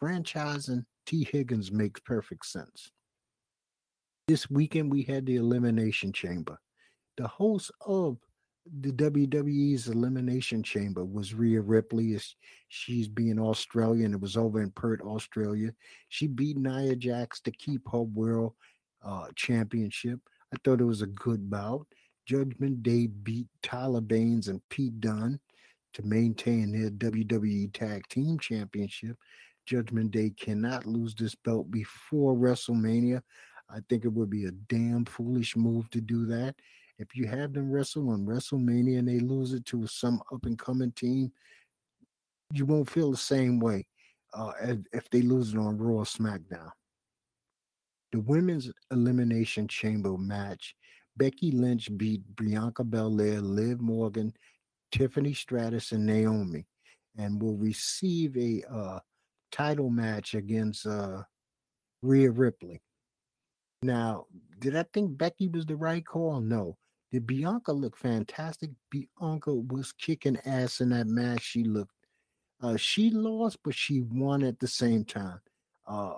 franchising 0.00 0.84
Tee 1.04 1.28
Higgins 1.30 1.70
makes 1.70 2.00
perfect 2.00 2.46
sense. 2.46 2.90
This 4.28 4.48
weekend, 4.48 4.92
we 4.92 5.02
had 5.02 5.26
the 5.26 5.36
Elimination 5.36 6.12
Chamber 6.12 6.58
the 7.20 7.28
host 7.28 7.70
of 7.86 8.16
the 8.80 8.92
WWE's 8.92 9.88
Elimination 9.88 10.62
Chamber 10.62 11.04
was 11.04 11.34
Rhea 11.34 11.60
Ripley. 11.60 12.18
She's 12.68 13.08
being 13.08 13.38
Australian. 13.38 14.14
It 14.14 14.20
was 14.20 14.38
over 14.38 14.62
in 14.62 14.70
Perth, 14.70 15.02
Australia. 15.02 15.72
She 16.08 16.26
beat 16.26 16.56
Nia 16.56 16.96
Jax 16.96 17.40
to 17.42 17.50
keep 17.50 17.82
her 17.92 18.00
world 18.00 18.54
uh, 19.04 19.26
championship. 19.36 20.18
I 20.54 20.56
thought 20.64 20.80
it 20.80 20.84
was 20.84 21.02
a 21.02 21.08
good 21.08 21.50
bout. 21.50 21.86
Judgment 22.26 22.82
Day 22.82 23.06
beat 23.06 23.48
Tyler 23.62 24.00
Baines 24.00 24.48
and 24.48 24.66
Pete 24.70 24.98
Dunne 25.00 25.38
to 25.92 26.02
maintain 26.02 26.72
their 26.72 26.90
WWE 26.90 27.70
Tag 27.74 28.08
Team 28.08 28.38
Championship. 28.38 29.16
Judgment 29.66 30.10
Day 30.10 30.32
cannot 30.40 30.86
lose 30.86 31.14
this 31.14 31.34
belt 31.34 31.70
before 31.70 32.34
WrestleMania. 32.34 33.20
I 33.68 33.80
think 33.90 34.06
it 34.06 34.12
would 34.12 34.30
be 34.30 34.46
a 34.46 34.52
damn 34.52 35.04
foolish 35.04 35.54
move 35.54 35.90
to 35.90 36.00
do 36.00 36.24
that. 36.26 36.54
If 37.00 37.16
you 37.16 37.26
have 37.28 37.54
them 37.54 37.72
wrestle 37.72 38.10
on 38.10 38.26
WrestleMania 38.26 38.98
and 38.98 39.08
they 39.08 39.20
lose 39.20 39.54
it 39.54 39.64
to 39.66 39.86
some 39.86 40.20
up 40.30 40.44
and 40.44 40.58
coming 40.58 40.92
team, 40.92 41.32
you 42.52 42.66
won't 42.66 42.90
feel 42.90 43.10
the 43.10 43.16
same 43.16 43.58
way 43.58 43.86
uh, 44.34 44.52
if 44.92 45.08
they 45.08 45.22
lose 45.22 45.54
it 45.54 45.58
on 45.58 45.78
Raw 45.78 46.00
or 46.00 46.04
SmackDown. 46.04 46.70
The 48.12 48.20
women's 48.20 48.70
elimination 48.90 49.66
chamber 49.66 50.18
match, 50.18 50.74
Becky 51.16 51.52
Lynch 51.52 51.88
beat 51.96 52.20
Bianca 52.36 52.84
Belair, 52.84 53.40
Liv 53.40 53.80
Morgan, 53.80 54.34
Tiffany 54.92 55.32
Stratton, 55.32 55.80
and 55.92 56.04
Naomi, 56.04 56.66
and 57.16 57.40
will 57.40 57.56
receive 57.56 58.36
a 58.36 58.62
uh, 58.70 58.98
title 59.50 59.88
match 59.88 60.34
against 60.34 60.86
uh, 60.86 61.22
Rhea 62.02 62.30
Ripley. 62.30 62.82
Now, 63.82 64.26
did 64.58 64.76
I 64.76 64.84
think 64.92 65.16
Becky 65.16 65.48
was 65.48 65.64
the 65.64 65.76
right 65.76 66.04
call? 66.04 66.42
No. 66.42 66.76
Did 67.10 67.26
Bianca 67.26 67.72
look 67.72 67.96
fantastic? 67.96 68.70
Bianca 68.90 69.52
was 69.52 69.92
kicking 69.92 70.38
ass 70.44 70.80
in 70.80 70.90
that 70.90 71.08
match. 71.08 71.42
She 71.42 71.64
looked, 71.64 71.94
uh, 72.62 72.76
she 72.76 73.10
lost, 73.10 73.58
but 73.64 73.74
she 73.74 74.00
won 74.00 74.44
at 74.44 74.60
the 74.60 74.68
same 74.68 75.04
time. 75.04 75.40
Uh, 75.88 76.14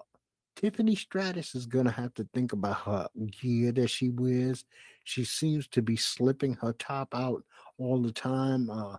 Tiffany 0.55 0.95
Stratton 0.95 1.39
is 1.55 1.67
going 1.67 1.87
to 1.87 1.91
have 1.91 2.13
to 2.15 2.29
think 2.35 2.53
about 2.53 2.77
her 2.81 3.09
gear 3.41 3.73
that 3.73 3.89
she 3.89 4.11
wears. 4.11 4.65
She 5.05 5.25
seems 5.25 5.67
to 5.69 5.81
be 5.81 5.97
slipping 5.97 6.55
her 6.61 6.75
top 6.75 7.15
out 7.15 7.43
all 7.79 8.03
the 8.03 8.13
time. 8.13 8.69
Uh, 8.69 8.97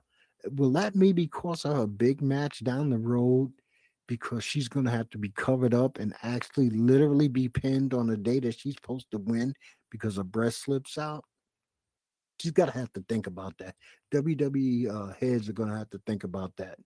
will 0.56 0.72
that 0.72 0.96
maybe 0.96 1.28
cost 1.28 1.64
her 1.64 1.84
a 1.84 1.88
big 1.88 2.22
match 2.22 2.64
down 2.64 2.90
the 2.90 2.98
road? 2.98 3.52
Because 4.08 4.44
she's 4.44 4.68
going 4.68 4.86
to 4.86 4.92
have 4.92 5.10
to 5.12 5.18
be 5.18 5.30
covered 5.30 5.74
up 5.74 6.00
and 6.00 6.14
actually 6.24 6.72
literally 6.72 7.28
be 7.28 7.48
pinned 7.48 7.94
on 7.94 8.08
the 8.08 8.18
day 8.18 8.40
that 8.40 8.60
she's 8.60 8.76
supposed 8.76 9.10
to 9.12 9.20
win 9.20 9.54
because 9.92 10.18
her 10.18 10.24
breast 10.24 10.64
slips 10.64 10.98
out. 10.98 11.24
She's 12.44 12.52
got 12.52 12.66
to 12.66 12.78
have 12.78 12.92
to 12.92 13.06
think 13.08 13.28
about 13.28 13.58
that. 13.60 13.74
WWE 14.14 14.90
uh, 14.94 15.14
heads 15.14 15.48
are 15.48 15.54
going 15.54 15.70
to 15.70 15.78
have 15.78 15.90
to 15.92 16.02
think 16.06 16.26
about 16.26 16.52
that. 16.58 16.78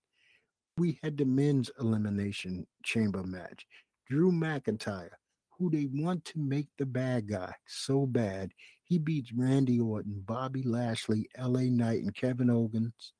We 0.77 0.99
had 1.01 1.17
the 1.17 1.25
men's 1.25 1.71
elimination 1.79 2.67
chamber 2.83 3.23
match. 3.23 3.65
Drew 4.07 4.31
McIntyre, 4.31 5.15
who 5.57 5.71
they 5.71 5.87
want 5.91 6.25
to 6.25 6.37
make 6.37 6.67
the 6.77 6.85
bad 6.85 7.27
guy 7.27 7.55
so 7.65 8.05
bad, 8.05 8.51
he 8.83 8.99
beats 8.99 9.33
Randy 9.33 9.79
Orton, 9.79 10.21
Bobby 10.27 10.61
Lashley, 10.61 11.27
LA 11.35 11.61
Knight, 11.61 12.03
and 12.03 12.13
Kevin 12.13 12.51
Owens, 12.51 13.13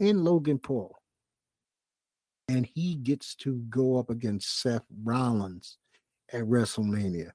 and 0.00 0.24
Logan 0.24 0.58
Paul. 0.58 0.96
And 2.48 2.66
he 2.66 2.96
gets 2.96 3.36
to 3.36 3.58
go 3.70 3.98
up 4.00 4.10
against 4.10 4.60
Seth 4.60 4.86
Rollins 5.04 5.78
at 6.32 6.42
WrestleMania. 6.42 7.30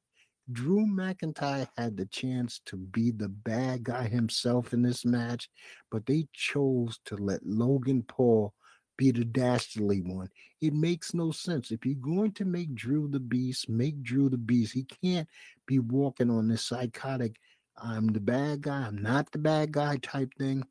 Drew 0.52 0.86
McIntyre 0.88 1.68
had 1.78 1.96
the 1.96 2.06
chance 2.08 2.60
to 2.66 2.78
be 2.78 3.12
the 3.12 3.30
bad 3.30 3.84
guy 3.84 4.08
himself 4.08 4.74
in 4.74 4.82
this 4.82 5.06
match, 5.06 5.50
but 5.92 6.06
they 6.06 6.28
chose 6.34 7.00
to 7.06 7.16
let 7.18 7.46
Logan 7.46 8.04
Paul 8.08 8.54
be 8.98 9.12
the 9.12 9.26
dastardly 9.26 10.02
one. 10.02 10.30
It 10.62 10.74
makes 10.74 11.14
no 11.14 11.32
sense. 11.32 11.72
If 11.72 11.86
you're 11.86 11.96
going 11.96 12.34
to 12.34 12.46
make 12.46 12.74
Drew 12.74 13.08
the 13.08 13.20
beast, 13.20 13.70
make 13.70 14.02
Drew 14.02 14.30
the 14.30 14.38
beast. 14.38 14.74
He 14.74 14.86
can't 15.04 15.28
be 15.68 15.80
walking 15.80 16.30
on 16.30 16.48
this 16.48 16.66
psychotic, 16.66 17.36
I'm 17.78 18.08
the 18.08 18.20
bad 18.20 18.62
guy, 18.62 18.88
I'm 18.88 19.02
not 19.02 19.32
the 19.32 19.38
bad 19.38 19.72
guy 19.72 19.98
type 19.98 20.34
thing. 20.38 20.64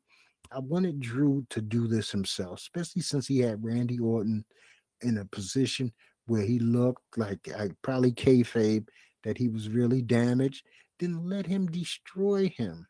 I 0.51 0.59
wanted 0.59 0.99
Drew 0.99 1.45
to 1.51 1.61
do 1.61 1.87
this 1.87 2.11
himself, 2.11 2.59
especially 2.59 3.01
since 3.01 3.27
he 3.27 3.39
had 3.39 3.63
Randy 3.63 3.99
Orton 3.99 4.43
in 5.01 5.17
a 5.19 5.25
position 5.25 5.93
where 6.27 6.41
he 6.41 6.59
looked 6.59 7.17
like 7.17 7.49
I 7.57 7.69
probably 7.81 8.11
kayfabe 8.11 8.87
that 9.23 9.37
he 9.37 9.47
was 9.47 9.69
really 9.69 10.01
damaged. 10.01 10.65
Then 10.99 11.29
let 11.29 11.45
him 11.45 11.67
destroy 11.67 12.53
him. 12.55 12.87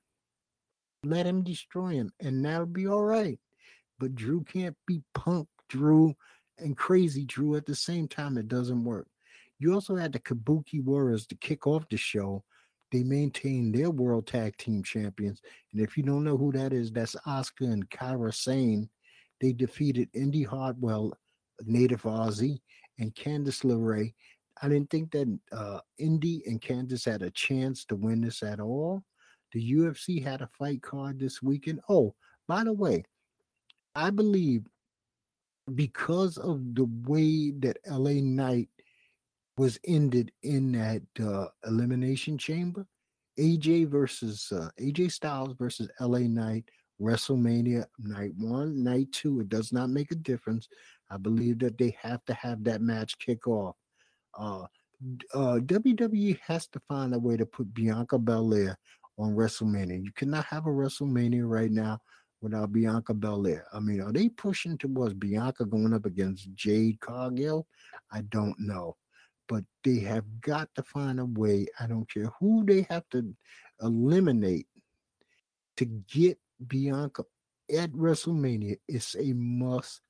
Let 1.03 1.25
him 1.25 1.43
destroy 1.43 1.91
him, 1.91 2.11
and 2.19 2.43
that'll 2.43 2.65
be 2.65 2.87
all 2.87 3.03
right 3.03 3.39
but 3.99 4.15
Drew 4.15 4.43
can't 4.43 4.75
be 4.87 5.01
punk 5.13 5.47
Drew 5.67 6.15
and 6.57 6.75
crazy 6.75 7.25
Drew 7.25 7.55
at 7.55 7.65
the 7.65 7.75
same 7.75 8.07
time. 8.07 8.37
It 8.37 8.47
doesn't 8.47 8.83
work. 8.83 9.07
You 9.59 9.73
also 9.73 9.95
had 9.95 10.13
the 10.13 10.19
Kabuki 10.19 10.83
Warriors 10.83 11.27
to 11.27 11.35
kick 11.35 11.67
off 11.67 11.87
the 11.89 11.97
show. 11.97 12.43
They 12.91 13.03
maintain 13.03 13.71
their 13.71 13.91
world 13.91 14.25
tag 14.25 14.57
team 14.57 14.81
champions. 14.83 15.41
And 15.73 15.81
if 15.81 15.95
you 15.95 16.03
don't 16.03 16.23
know 16.23 16.37
who 16.37 16.51
that 16.53 16.73
is, 16.73 16.91
that's 16.91 17.15
Asuka 17.27 17.71
and 17.71 17.87
Kairi 17.89 18.33
Sane. 18.33 18.89
They 19.41 19.53
defeated 19.53 20.09
Indi 20.13 20.43
Hartwell, 20.43 21.13
native 21.65 22.03
Aussie, 22.03 22.59
and 22.97 23.13
Candice 23.13 23.63
LeRae. 23.63 24.13
I 24.61 24.67
didn't 24.67 24.89
think 24.89 25.11
that 25.11 25.39
uh, 25.51 25.79
Indi 25.97 26.43
and 26.45 26.61
Candice 26.61 27.09
had 27.09 27.21
a 27.21 27.31
chance 27.31 27.85
to 27.85 27.95
win 27.95 28.21
this 28.21 28.43
at 28.43 28.59
all. 28.59 29.03
The 29.53 29.73
UFC 29.73 30.23
had 30.23 30.41
a 30.41 30.49
fight 30.57 30.81
card 30.81 31.19
this 31.19 31.41
weekend. 31.41 31.79
Oh, 31.89 32.13
by 32.47 32.63
the 32.63 32.73
way, 32.73 33.03
I 33.95 34.09
believe 34.09 34.63
because 35.75 36.37
of 36.37 36.75
the 36.75 36.87
way 37.07 37.51
that 37.59 37.77
LA 37.87 38.21
Knight 38.21 38.69
was 39.57 39.79
ended 39.85 40.31
in 40.43 40.71
that 40.71 41.01
uh, 41.23 41.47
elimination 41.67 42.37
chamber, 42.37 42.85
AJ 43.39 43.87
versus 43.87 44.51
uh, 44.51 44.69
AJ 44.79 45.11
Styles 45.11 45.53
versus 45.57 45.89
LA 45.99 46.19
Knight, 46.19 46.65
WrestleMania 47.01 47.85
night 47.99 48.31
one, 48.37 48.83
night 48.83 49.11
two. 49.11 49.39
It 49.39 49.49
does 49.49 49.71
not 49.71 49.89
make 49.89 50.11
a 50.11 50.15
difference. 50.15 50.67
I 51.09 51.17
believe 51.17 51.59
that 51.59 51.77
they 51.77 51.95
have 52.01 52.23
to 52.25 52.33
have 52.33 52.63
that 52.65 52.81
match 52.81 53.17
kick 53.19 53.47
off. 53.47 53.75
Uh, 54.37 54.65
uh, 55.33 55.59
WWE 55.63 56.39
has 56.45 56.67
to 56.67 56.79
find 56.87 57.13
a 57.13 57.19
way 57.19 57.37
to 57.37 57.45
put 57.45 57.73
Bianca 57.73 58.17
Belair 58.17 58.77
on 59.17 59.35
WrestleMania. 59.35 60.03
You 60.03 60.11
cannot 60.15 60.45
have 60.45 60.65
a 60.65 60.69
WrestleMania 60.69 61.47
right 61.47 61.71
now 61.71 61.99
without 62.41 62.71
Bianca 62.71 63.13
Belair. 63.13 63.65
I 63.73 63.79
mean, 63.79 64.01
are 64.01 64.11
they 64.11 64.29
pushing 64.29 64.77
towards 64.77 65.13
Bianca 65.13 65.65
going 65.65 65.93
up 65.93 66.05
against 66.05 66.53
Jade 66.53 66.99
Cargill? 66.99 67.67
I 68.11 68.21
don't 68.21 68.55
know. 68.59 68.95
But 69.47 69.63
they 69.83 69.99
have 69.99 70.25
got 70.41 70.69
to 70.75 70.83
find 70.83 71.19
a 71.19 71.25
way. 71.25 71.67
I 71.79 71.87
don't 71.87 72.09
care 72.11 72.29
who 72.39 72.63
they 72.65 72.85
have 72.89 73.03
to 73.11 73.35
eliminate 73.81 74.67
to 75.77 75.85
get 75.85 76.37
Bianca 76.67 77.23
at 77.75 77.91
WrestleMania. 77.91 78.77
It's 78.87 79.15
a 79.15 79.33
must 79.33 80.01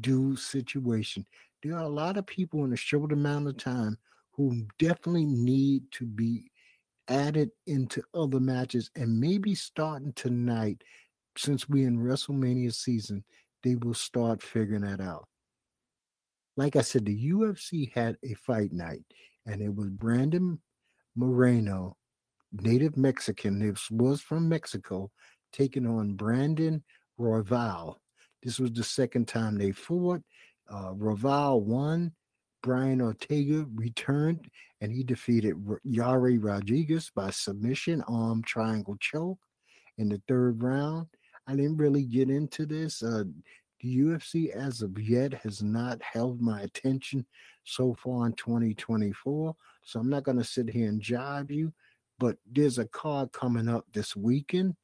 do 0.00 0.36
situation. 0.36 1.26
There 1.62 1.76
are 1.76 1.84
a 1.84 1.88
lot 1.88 2.16
of 2.16 2.26
people 2.26 2.64
in 2.64 2.72
a 2.72 2.76
short 2.76 3.12
amount 3.12 3.48
of 3.48 3.56
time 3.56 3.98
who 4.32 4.66
definitely 4.78 5.26
need 5.26 5.82
to 5.92 6.06
be 6.06 6.50
added 7.08 7.50
into 7.66 8.02
other 8.14 8.40
matches 8.40 8.90
and 8.96 9.20
maybe 9.20 9.54
starting 9.54 10.12
tonight 10.14 10.82
since 11.36 11.68
we're 11.68 11.88
in 11.88 11.98
WrestleMania 11.98 12.72
season, 12.74 13.24
they 13.62 13.74
will 13.76 13.94
start 13.94 14.42
figuring 14.42 14.82
that 14.82 15.00
out. 15.00 15.28
Like 16.56 16.76
I 16.76 16.82
said, 16.82 17.04
the 17.04 17.30
UFC 17.30 17.92
had 17.92 18.16
a 18.24 18.34
fight 18.34 18.72
night, 18.72 19.04
and 19.46 19.60
it 19.60 19.74
was 19.74 19.88
Brandon 19.88 20.60
Moreno, 21.16 21.96
native 22.52 22.96
Mexican, 22.96 23.58
this 23.58 23.90
was 23.90 24.20
from 24.20 24.48
Mexico, 24.48 25.10
taking 25.52 25.86
on 25.86 26.14
Brandon 26.14 26.82
Royval. 27.18 27.96
This 28.42 28.58
was 28.58 28.72
the 28.72 28.84
second 28.84 29.28
time 29.28 29.56
they 29.56 29.72
fought. 29.72 30.22
Uh, 30.70 30.92
Royval 30.92 31.62
won. 31.62 32.12
Brian 32.62 33.00
Ortega 33.00 33.66
returned 33.74 34.50
and 34.80 34.92
he 34.92 35.02
defeated 35.02 35.56
Yair 35.86 36.38
Rodriguez 36.42 37.10
by 37.14 37.30
submission 37.30 38.02
arm 38.06 38.42
triangle 38.42 38.96
choke 39.00 39.38
in 39.98 40.08
the 40.08 40.20
third 40.28 40.62
round. 40.62 41.06
I 41.46 41.56
didn't 41.56 41.78
really 41.78 42.04
get 42.04 42.30
into 42.30 42.66
this. 42.66 43.02
Uh, 43.02 43.24
the 43.80 43.98
UFC, 43.98 44.50
as 44.50 44.82
of 44.82 44.98
yet, 44.98 45.32
has 45.34 45.62
not 45.62 46.02
held 46.02 46.40
my 46.40 46.60
attention 46.60 47.24
so 47.64 47.94
far 47.94 48.26
in 48.26 48.34
2024. 48.34 49.56
So 49.82 50.00
I'm 50.00 50.10
not 50.10 50.24
going 50.24 50.38
to 50.38 50.44
sit 50.44 50.68
here 50.68 50.88
and 50.88 51.00
jive 51.00 51.50
you, 51.50 51.72
but 52.18 52.36
there's 52.50 52.78
a 52.78 52.86
card 52.86 53.32
coming 53.32 53.68
up 53.68 53.86
this 53.92 54.14
weekend. 54.14 54.76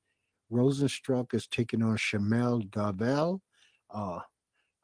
Rozenstruik 0.51 1.35
is 1.35 1.47
taking 1.47 1.83
on 1.83 1.97
Shamel 1.97 2.69
Darvell. 2.71 3.41
Uh, 3.91 4.21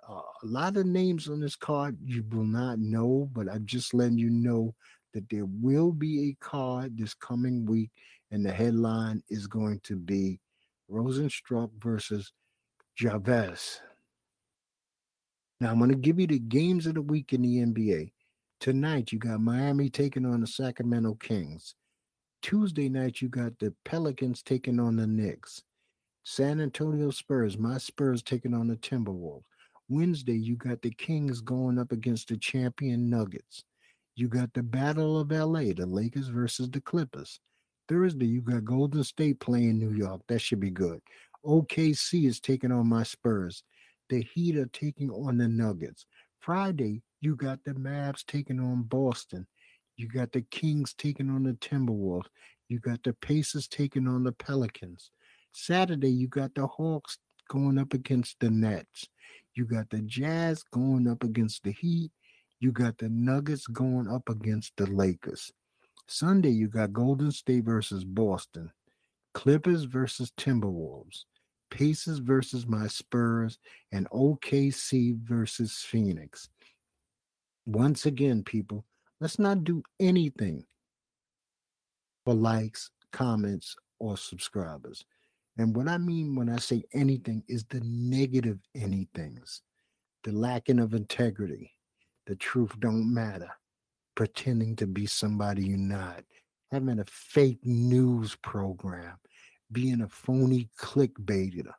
a 0.09 0.21
lot 0.43 0.77
of 0.77 0.87
names 0.87 1.29
on 1.29 1.41
this 1.41 1.57
card 1.57 1.97
you 2.05 2.25
will 2.31 2.45
not 2.45 2.79
know, 2.79 3.29
but 3.33 3.49
I'm 3.49 3.67
just 3.67 3.95
letting 3.95 4.19
you 4.19 4.31
know 4.31 4.75
that 5.15 5.29
there 5.31 5.47
will 5.47 5.93
be 5.93 6.31
a 6.31 6.45
card 6.45 6.97
this 6.97 7.15
coming 7.15 7.67
week, 7.67 7.91
and 8.31 8.45
the 8.45 8.53
headline 8.53 9.23
is 9.29 9.47
going 9.47 9.81
to 9.85 9.97
be 9.97 10.41
Rozenstruik 10.91 11.71
versus 11.79 12.33
Chavez. 12.95 13.81
Now 15.61 15.71
I'm 15.71 15.79
going 15.79 15.91
to 15.91 15.97
give 15.97 16.19
you 16.19 16.27
the 16.27 16.41
games 16.41 16.87
of 16.87 16.95
the 16.95 17.03
week 17.03 17.33
in 17.33 17.43
the 17.43 17.59
NBA. 17.59 18.13
Tonight 18.59 19.13
you 19.13 19.19
got 19.19 19.41
Miami 19.41 19.89
taking 19.91 20.27
on 20.27 20.41
the 20.41 20.47
Sacramento 20.47 21.15
Kings. 21.15 21.75
Tuesday 22.43 22.89
night 22.89 23.21
you 23.21 23.29
got 23.29 23.59
the 23.59 23.73
Pelicans 23.85 24.43
taking 24.43 24.81
on 24.81 24.97
the 24.97 25.07
Knicks. 25.07 25.63
San 26.25 26.61
Antonio 26.61 27.11
Spurs, 27.11 27.59
my 27.59 27.79
Spurs 27.79 28.23
taking 28.23 28.55
on 28.55 28.69
the 28.69 28.77
Timberwolves. 28.77 29.43
Wednesday 29.89 30.37
you 30.37 30.57
got 30.57 30.83
the 30.83 30.91
Kings 30.91 31.41
going 31.41 31.79
up 31.79 31.93
against 31.93 32.29
the 32.29 32.37
champion 32.37 33.11
Nuggets. 33.11 33.65
You 34.15 34.29
got 34.29 34.53
the 34.53 34.63
Battle 34.63 35.19
of 35.19 35.31
LA, 35.31 35.73
the 35.75 35.87
Lakers 35.87 36.29
versus 36.29 36.71
the 36.71 36.81
Clippers. 36.81 37.41
Thursday, 37.89 38.27
you 38.27 38.41
got 38.41 38.65
Golden 38.65 39.05
State 39.05 39.41
playing 39.41 39.79
New 39.79 39.93
York. 39.93 40.23
That 40.29 40.41
should 40.41 40.61
be 40.61 40.71
good. 40.71 41.01
OKC 41.45 42.27
is 42.27 42.41
taking 42.41 42.73
on 42.73 42.89
my 42.89 43.03
Spurs. 43.03 43.65
The 44.09 44.23
Heat 44.35 44.57
are 44.57 44.67
taking 44.67 45.11
on 45.11 45.39
the 45.39 45.49
Nuggets. 45.49 46.07
Friday, 46.41 47.03
you 47.21 47.37
got 47.37 47.65
the 47.65 47.73
Mavs 47.73 48.25
taking 48.27 48.61
on 48.61 48.83
Boston. 48.83 49.47
You 49.97 50.09
got 50.09 50.33
the 50.33 50.43
Kings 50.43 50.95
taking 50.95 51.31
on 51.31 51.45
the 51.45 51.53
Timberwolves. 51.55 52.27
You 52.69 52.79
got 52.79 53.03
the 53.03 53.13
Pacers 53.15 53.69
taking 53.69 54.07
on 54.09 54.25
the 54.25 54.33
Pelicans. 54.33 55.11
Saturday, 55.53 56.11
you 56.11 56.29
got 56.29 56.55
the 56.55 56.67
Hawks 56.67 57.19
going 57.53 57.77
up 57.77 57.93
against 57.93 58.41
the 58.41 58.49
Nets. 58.49 59.07
You 59.55 59.67
got 59.67 59.91
the 59.91 60.01
Jazz 60.01 60.63
going 60.73 61.07
up 61.07 61.23
against 61.23 61.63
the 61.65 61.73
Heat. 61.73 62.11
you 62.61 62.73
got 62.73 62.97
the 62.97 63.11
Nuggets 63.11 63.67
going 63.67 64.09
up 64.09 64.31
against 64.31 64.73
the 64.79 64.87
Lakers. 64.87 65.53
Sunday, 66.07 66.49
you 66.49 66.69
got 66.69 66.95
Golden 66.95 67.31
State 67.31 67.65
versus 67.65 68.05
Boston, 68.05 68.73
Clippers 69.35 69.85
versus 69.85 70.33
Timberwolves, 70.39 71.25
Pacers 71.71 72.21
versus 72.21 72.67
my 72.67 72.87
Spurs, 72.87 73.59
and 73.93 74.09
OKC 74.09 75.19
versus 75.23 75.77
Phoenix. 75.77 76.49
Once 77.67 78.07
again, 78.07 78.43
people, 78.43 78.87
let's 79.21 79.39
not 79.39 79.63
do 79.65 79.83
anything 80.01 80.65
for 82.25 82.33
likes, 82.33 82.89
comments, 83.13 83.77
or 83.99 84.17
subscribers. 84.17 85.05
And 85.63 85.77
what 85.77 85.87
I 85.87 85.97
mean 85.97 86.35
when 86.35 86.49
I 86.49 86.57
say 86.57 86.83
anything 86.93 87.45
is 87.47 87.63
the 87.63 87.81
negative 87.85 88.59
anythings, 88.77 89.61
the 90.25 90.33
lacking 90.33 90.81
of 90.81 90.93
integrity, 90.93 91.71
the 92.27 92.35
truth 92.35 92.73
don't 92.81 93.15
matter, 93.15 93.49
pretending 94.17 94.75
to 94.75 94.89
be 94.89 95.07
somebody 95.07 95.67
you're 95.67 95.79
not, 95.79 96.25
having 96.73 96.99
a 96.99 97.05
fake 97.05 97.61
news 97.63 98.35
program, 98.43 99.17
being 99.71 100.01
a 100.01 100.09
phony 100.09 100.69
clickbaiter, 100.81 101.71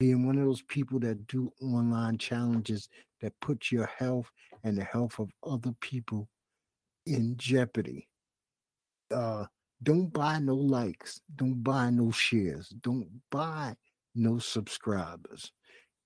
being 0.00 0.26
one 0.26 0.36
of 0.36 0.44
those 0.44 0.62
people 0.62 0.98
that 0.98 1.28
do 1.28 1.52
online 1.62 2.18
challenges 2.18 2.88
that 3.20 3.38
put 3.40 3.70
your 3.70 3.86
health 3.86 4.32
and 4.64 4.76
the 4.76 4.82
health 4.82 5.20
of 5.20 5.30
other 5.46 5.76
people 5.80 6.28
in 7.06 7.36
jeopardy. 7.36 8.08
Uh, 9.14 9.46
don't 9.82 10.12
buy 10.12 10.38
no 10.38 10.54
likes. 10.54 11.20
Don't 11.34 11.62
buy 11.62 11.90
no 11.90 12.10
shares. 12.10 12.68
Don't 12.80 13.08
buy 13.30 13.76
no 14.14 14.38
subscribers. 14.38 15.52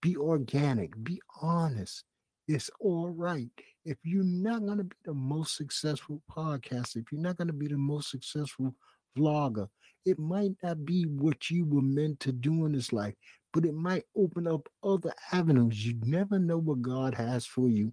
Be 0.03 0.17
organic. 0.17 1.03
Be 1.03 1.21
honest. 1.41 2.05
It's 2.49 2.71
all 2.81 3.11
right. 3.11 3.49
If 3.85 3.99
you're 4.03 4.25
not 4.25 4.67
going 4.67 4.79
to 4.79 4.85
be 4.85 4.97
the 5.05 5.15
most 5.15 5.57
successful 5.57 6.21
podcast, 6.31 6.97
if 6.97 7.13
you're 7.13 7.21
not 7.21 7.37
going 7.37 7.49
to 7.49 7.55
be 7.55 7.69
the 7.69 7.79
most 7.79 8.11
successful 8.11 8.75
vlogger, 9.17 9.69
it 10.05 10.19
might 10.19 10.53
not 10.63 10.85
be 10.85 11.05
what 11.05 11.51
you 11.51 11.65
were 11.65 11.83
meant 11.83 12.19
to 12.21 12.33
do 12.33 12.65
in 12.67 12.73
this 12.73 12.93
life, 12.93 13.15
but 13.53 13.65
it 13.65 13.75
might 13.75 14.05
open 14.17 14.49
up 14.49 14.69
other 14.83 15.13
avenues. 15.33 15.87
You 15.87 15.95
never 16.03 16.39
know 16.39 16.59
what 16.59 16.83
God 16.83 17.15
has 17.15 17.47
for 17.47 17.69
you 17.69 17.93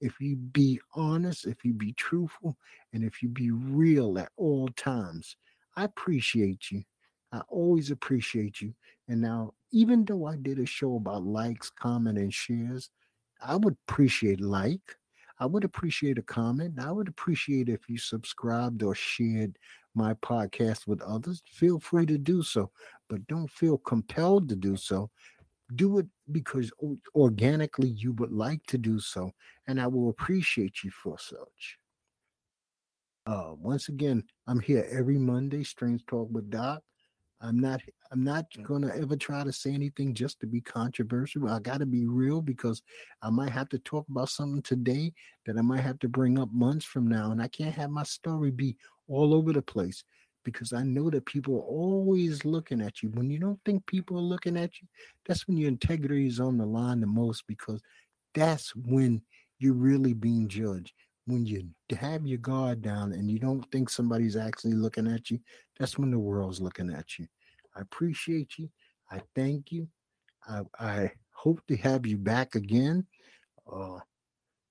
if 0.00 0.20
you 0.20 0.36
be 0.36 0.80
honest, 0.94 1.46
if 1.46 1.64
you 1.64 1.72
be 1.72 1.92
truthful, 1.92 2.56
and 2.92 3.04
if 3.04 3.22
you 3.22 3.28
be 3.28 3.50
real 3.50 4.18
at 4.18 4.30
all 4.36 4.68
times. 4.76 5.36
I 5.76 5.84
appreciate 5.84 6.70
you. 6.70 6.82
I 7.32 7.40
always 7.48 7.90
appreciate 7.90 8.60
you. 8.60 8.74
And 9.08 9.20
now, 9.20 9.52
even 9.72 10.04
though 10.04 10.26
I 10.26 10.36
did 10.36 10.58
a 10.58 10.66
show 10.66 10.96
about 10.96 11.24
likes, 11.24 11.70
comment, 11.70 12.18
and 12.18 12.32
shares, 12.32 12.90
I 13.42 13.56
would 13.56 13.76
appreciate 13.88 14.40
like. 14.40 14.96
I 15.38 15.44
would 15.44 15.64
appreciate 15.64 16.18
a 16.18 16.22
comment. 16.22 16.80
I 16.80 16.90
would 16.90 17.08
appreciate 17.08 17.68
if 17.68 17.88
you 17.88 17.98
subscribed 17.98 18.82
or 18.82 18.94
shared 18.94 19.58
my 19.94 20.14
podcast 20.14 20.86
with 20.86 21.02
others. 21.02 21.42
Feel 21.50 21.78
free 21.78 22.06
to 22.06 22.16
do 22.16 22.42
so, 22.42 22.70
but 23.08 23.26
don't 23.26 23.50
feel 23.50 23.78
compelled 23.78 24.48
to 24.48 24.56
do 24.56 24.76
so 24.76 25.10
do 25.74 25.98
it 25.98 26.06
because 26.30 26.70
organically 27.14 27.88
you 27.88 28.12
would 28.12 28.32
like 28.32 28.64
to 28.66 28.78
do 28.78 29.00
so, 29.00 29.32
and 29.66 29.80
I 29.80 29.86
will 29.86 30.10
appreciate 30.10 30.84
you 30.84 30.90
for 30.90 31.18
such. 31.18 31.78
Uh, 33.26 33.52
once 33.58 33.88
again, 33.88 34.22
I'm 34.46 34.60
here 34.60 34.86
every 34.90 35.18
Monday, 35.18 35.64
Strange 35.64 36.06
Talk 36.06 36.28
with 36.30 36.48
Doc. 36.50 36.82
I'm 37.40 37.58
not 37.58 37.82
I'm 38.12 38.24
not 38.24 38.46
gonna 38.62 38.94
ever 38.94 39.16
try 39.16 39.44
to 39.44 39.52
say 39.52 39.72
anything 39.72 40.14
just 40.14 40.40
to 40.40 40.46
be 40.46 40.60
controversial. 40.60 41.48
I 41.48 41.58
gotta 41.58 41.84
be 41.84 42.06
real 42.06 42.40
because 42.40 42.82
I 43.20 43.30
might 43.30 43.50
have 43.50 43.68
to 43.70 43.78
talk 43.80 44.06
about 44.08 44.28
something 44.28 44.62
today 44.62 45.12
that 45.44 45.58
I 45.58 45.62
might 45.62 45.80
have 45.80 45.98
to 46.00 46.08
bring 46.08 46.38
up 46.38 46.50
months 46.52 46.84
from 46.84 47.08
now, 47.08 47.32
and 47.32 47.42
I 47.42 47.48
can't 47.48 47.74
have 47.74 47.90
my 47.90 48.04
story 48.04 48.52
be 48.52 48.76
all 49.08 49.34
over 49.34 49.52
the 49.52 49.62
place 49.62 50.04
because 50.46 50.72
I 50.72 50.84
know 50.84 51.10
that 51.10 51.26
people 51.26 51.56
are 51.56 51.68
always 51.68 52.44
looking 52.44 52.80
at 52.80 53.02
you. 53.02 53.10
When 53.10 53.28
you 53.28 53.40
don't 53.40 53.58
think 53.64 53.84
people 53.86 54.16
are 54.16 54.22
looking 54.22 54.56
at 54.56 54.70
you, 54.80 54.86
that's 55.26 55.46
when 55.48 55.56
your 55.58 55.68
integrity 55.68 56.28
is 56.28 56.38
on 56.38 56.56
the 56.56 56.64
line 56.64 57.00
the 57.00 57.06
most 57.08 57.44
because 57.48 57.82
that's 58.32 58.74
when 58.76 59.20
you're 59.58 59.74
really 59.74 60.14
being 60.14 60.46
judged. 60.46 60.92
When 61.26 61.44
you 61.44 61.68
have 61.98 62.24
your 62.24 62.38
guard 62.38 62.80
down 62.80 63.12
and 63.12 63.28
you 63.28 63.40
don't 63.40 63.68
think 63.72 63.90
somebody's 63.90 64.36
actually 64.36 64.74
looking 64.74 65.08
at 65.08 65.28
you, 65.32 65.40
that's 65.78 65.98
when 65.98 66.12
the 66.12 66.18
world's 66.18 66.60
looking 66.60 66.92
at 66.94 67.18
you. 67.18 67.26
I 67.76 67.80
appreciate 67.80 68.52
you. 68.56 68.70
I 69.10 69.20
thank 69.34 69.72
you. 69.72 69.88
I, 70.48 70.60
I 70.78 71.12
hope 71.32 71.60
to 71.66 71.76
have 71.78 72.06
you 72.06 72.18
back 72.18 72.54
again. 72.54 73.04
Uh, 73.70 73.96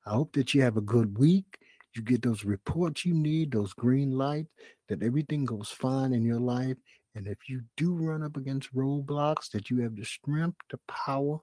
I 0.05 0.11
hope 0.11 0.31
that 0.33 0.53
you 0.53 0.61
have 0.61 0.77
a 0.77 0.81
good 0.81 1.17
week 1.17 1.57
you 1.95 2.01
get 2.01 2.21
those 2.21 2.43
reports 2.43 3.05
you 3.05 3.13
need, 3.13 3.51
those 3.51 3.73
green 3.73 4.11
lights, 4.11 4.51
that 4.89 5.03
everything 5.03 5.45
goes 5.45 5.69
fine 5.69 6.13
in 6.13 6.23
your 6.23 6.39
life. 6.39 6.77
And 7.15 7.27
if 7.27 7.37
you 7.47 7.61
do 7.77 7.93
run 7.93 8.23
up 8.23 8.35
against 8.35 8.75
roadblocks, 8.75 9.49
that 9.51 9.69
you 9.69 9.81
have 9.81 9.95
the 9.95 10.03
strength, 10.03 10.57
the 10.69 10.79
power 10.87 11.39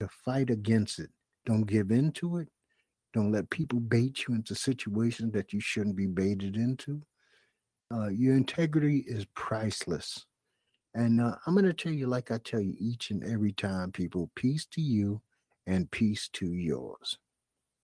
to 0.00 0.08
fight 0.24 0.50
against 0.50 0.98
it. 0.98 1.10
Don't 1.46 1.64
give 1.66 1.90
in 1.90 2.12
to 2.12 2.38
it. 2.38 2.48
Don't 3.14 3.32
let 3.32 3.48
people 3.50 3.80
bait 3.80 4.24
you 4.26 4.34
into 4.34 4.54
situations 4.54 5.32
that 5.32 5.52
you 5.52 5.60
shouldn't 5.60 5.96
be 5.96 6.06
baited 6.06 6.56
into. 6.56 7.00
Uh, 7.92 8.08
your 8.08 8.34
integrity 8.34 9.04
is 9.06 9.24
priceless. 9.34 10.26
And 10.94 11.20
uh, 11.20 11.36
I'm 11.46 11.54
going 11.54 11.64
to 11.64 11.72
tell 11.72 11.92
you, 11.92 12.06
like 12.06 12.30
I 12.30 12.38
tell 12.38 12.60
you 12.60 12.74
each 12.78 13.10
and 13.10 13.24
every 13.24 13.52
time, 13.52 13.92
people, 13.92 14.30
peace 14.34 14.66
to 14.72 14.80
you 14.80 15.20
and 15.66 15.90
peace 15.90 16.28
to 16.34 16.46
yours. 16.52 17.18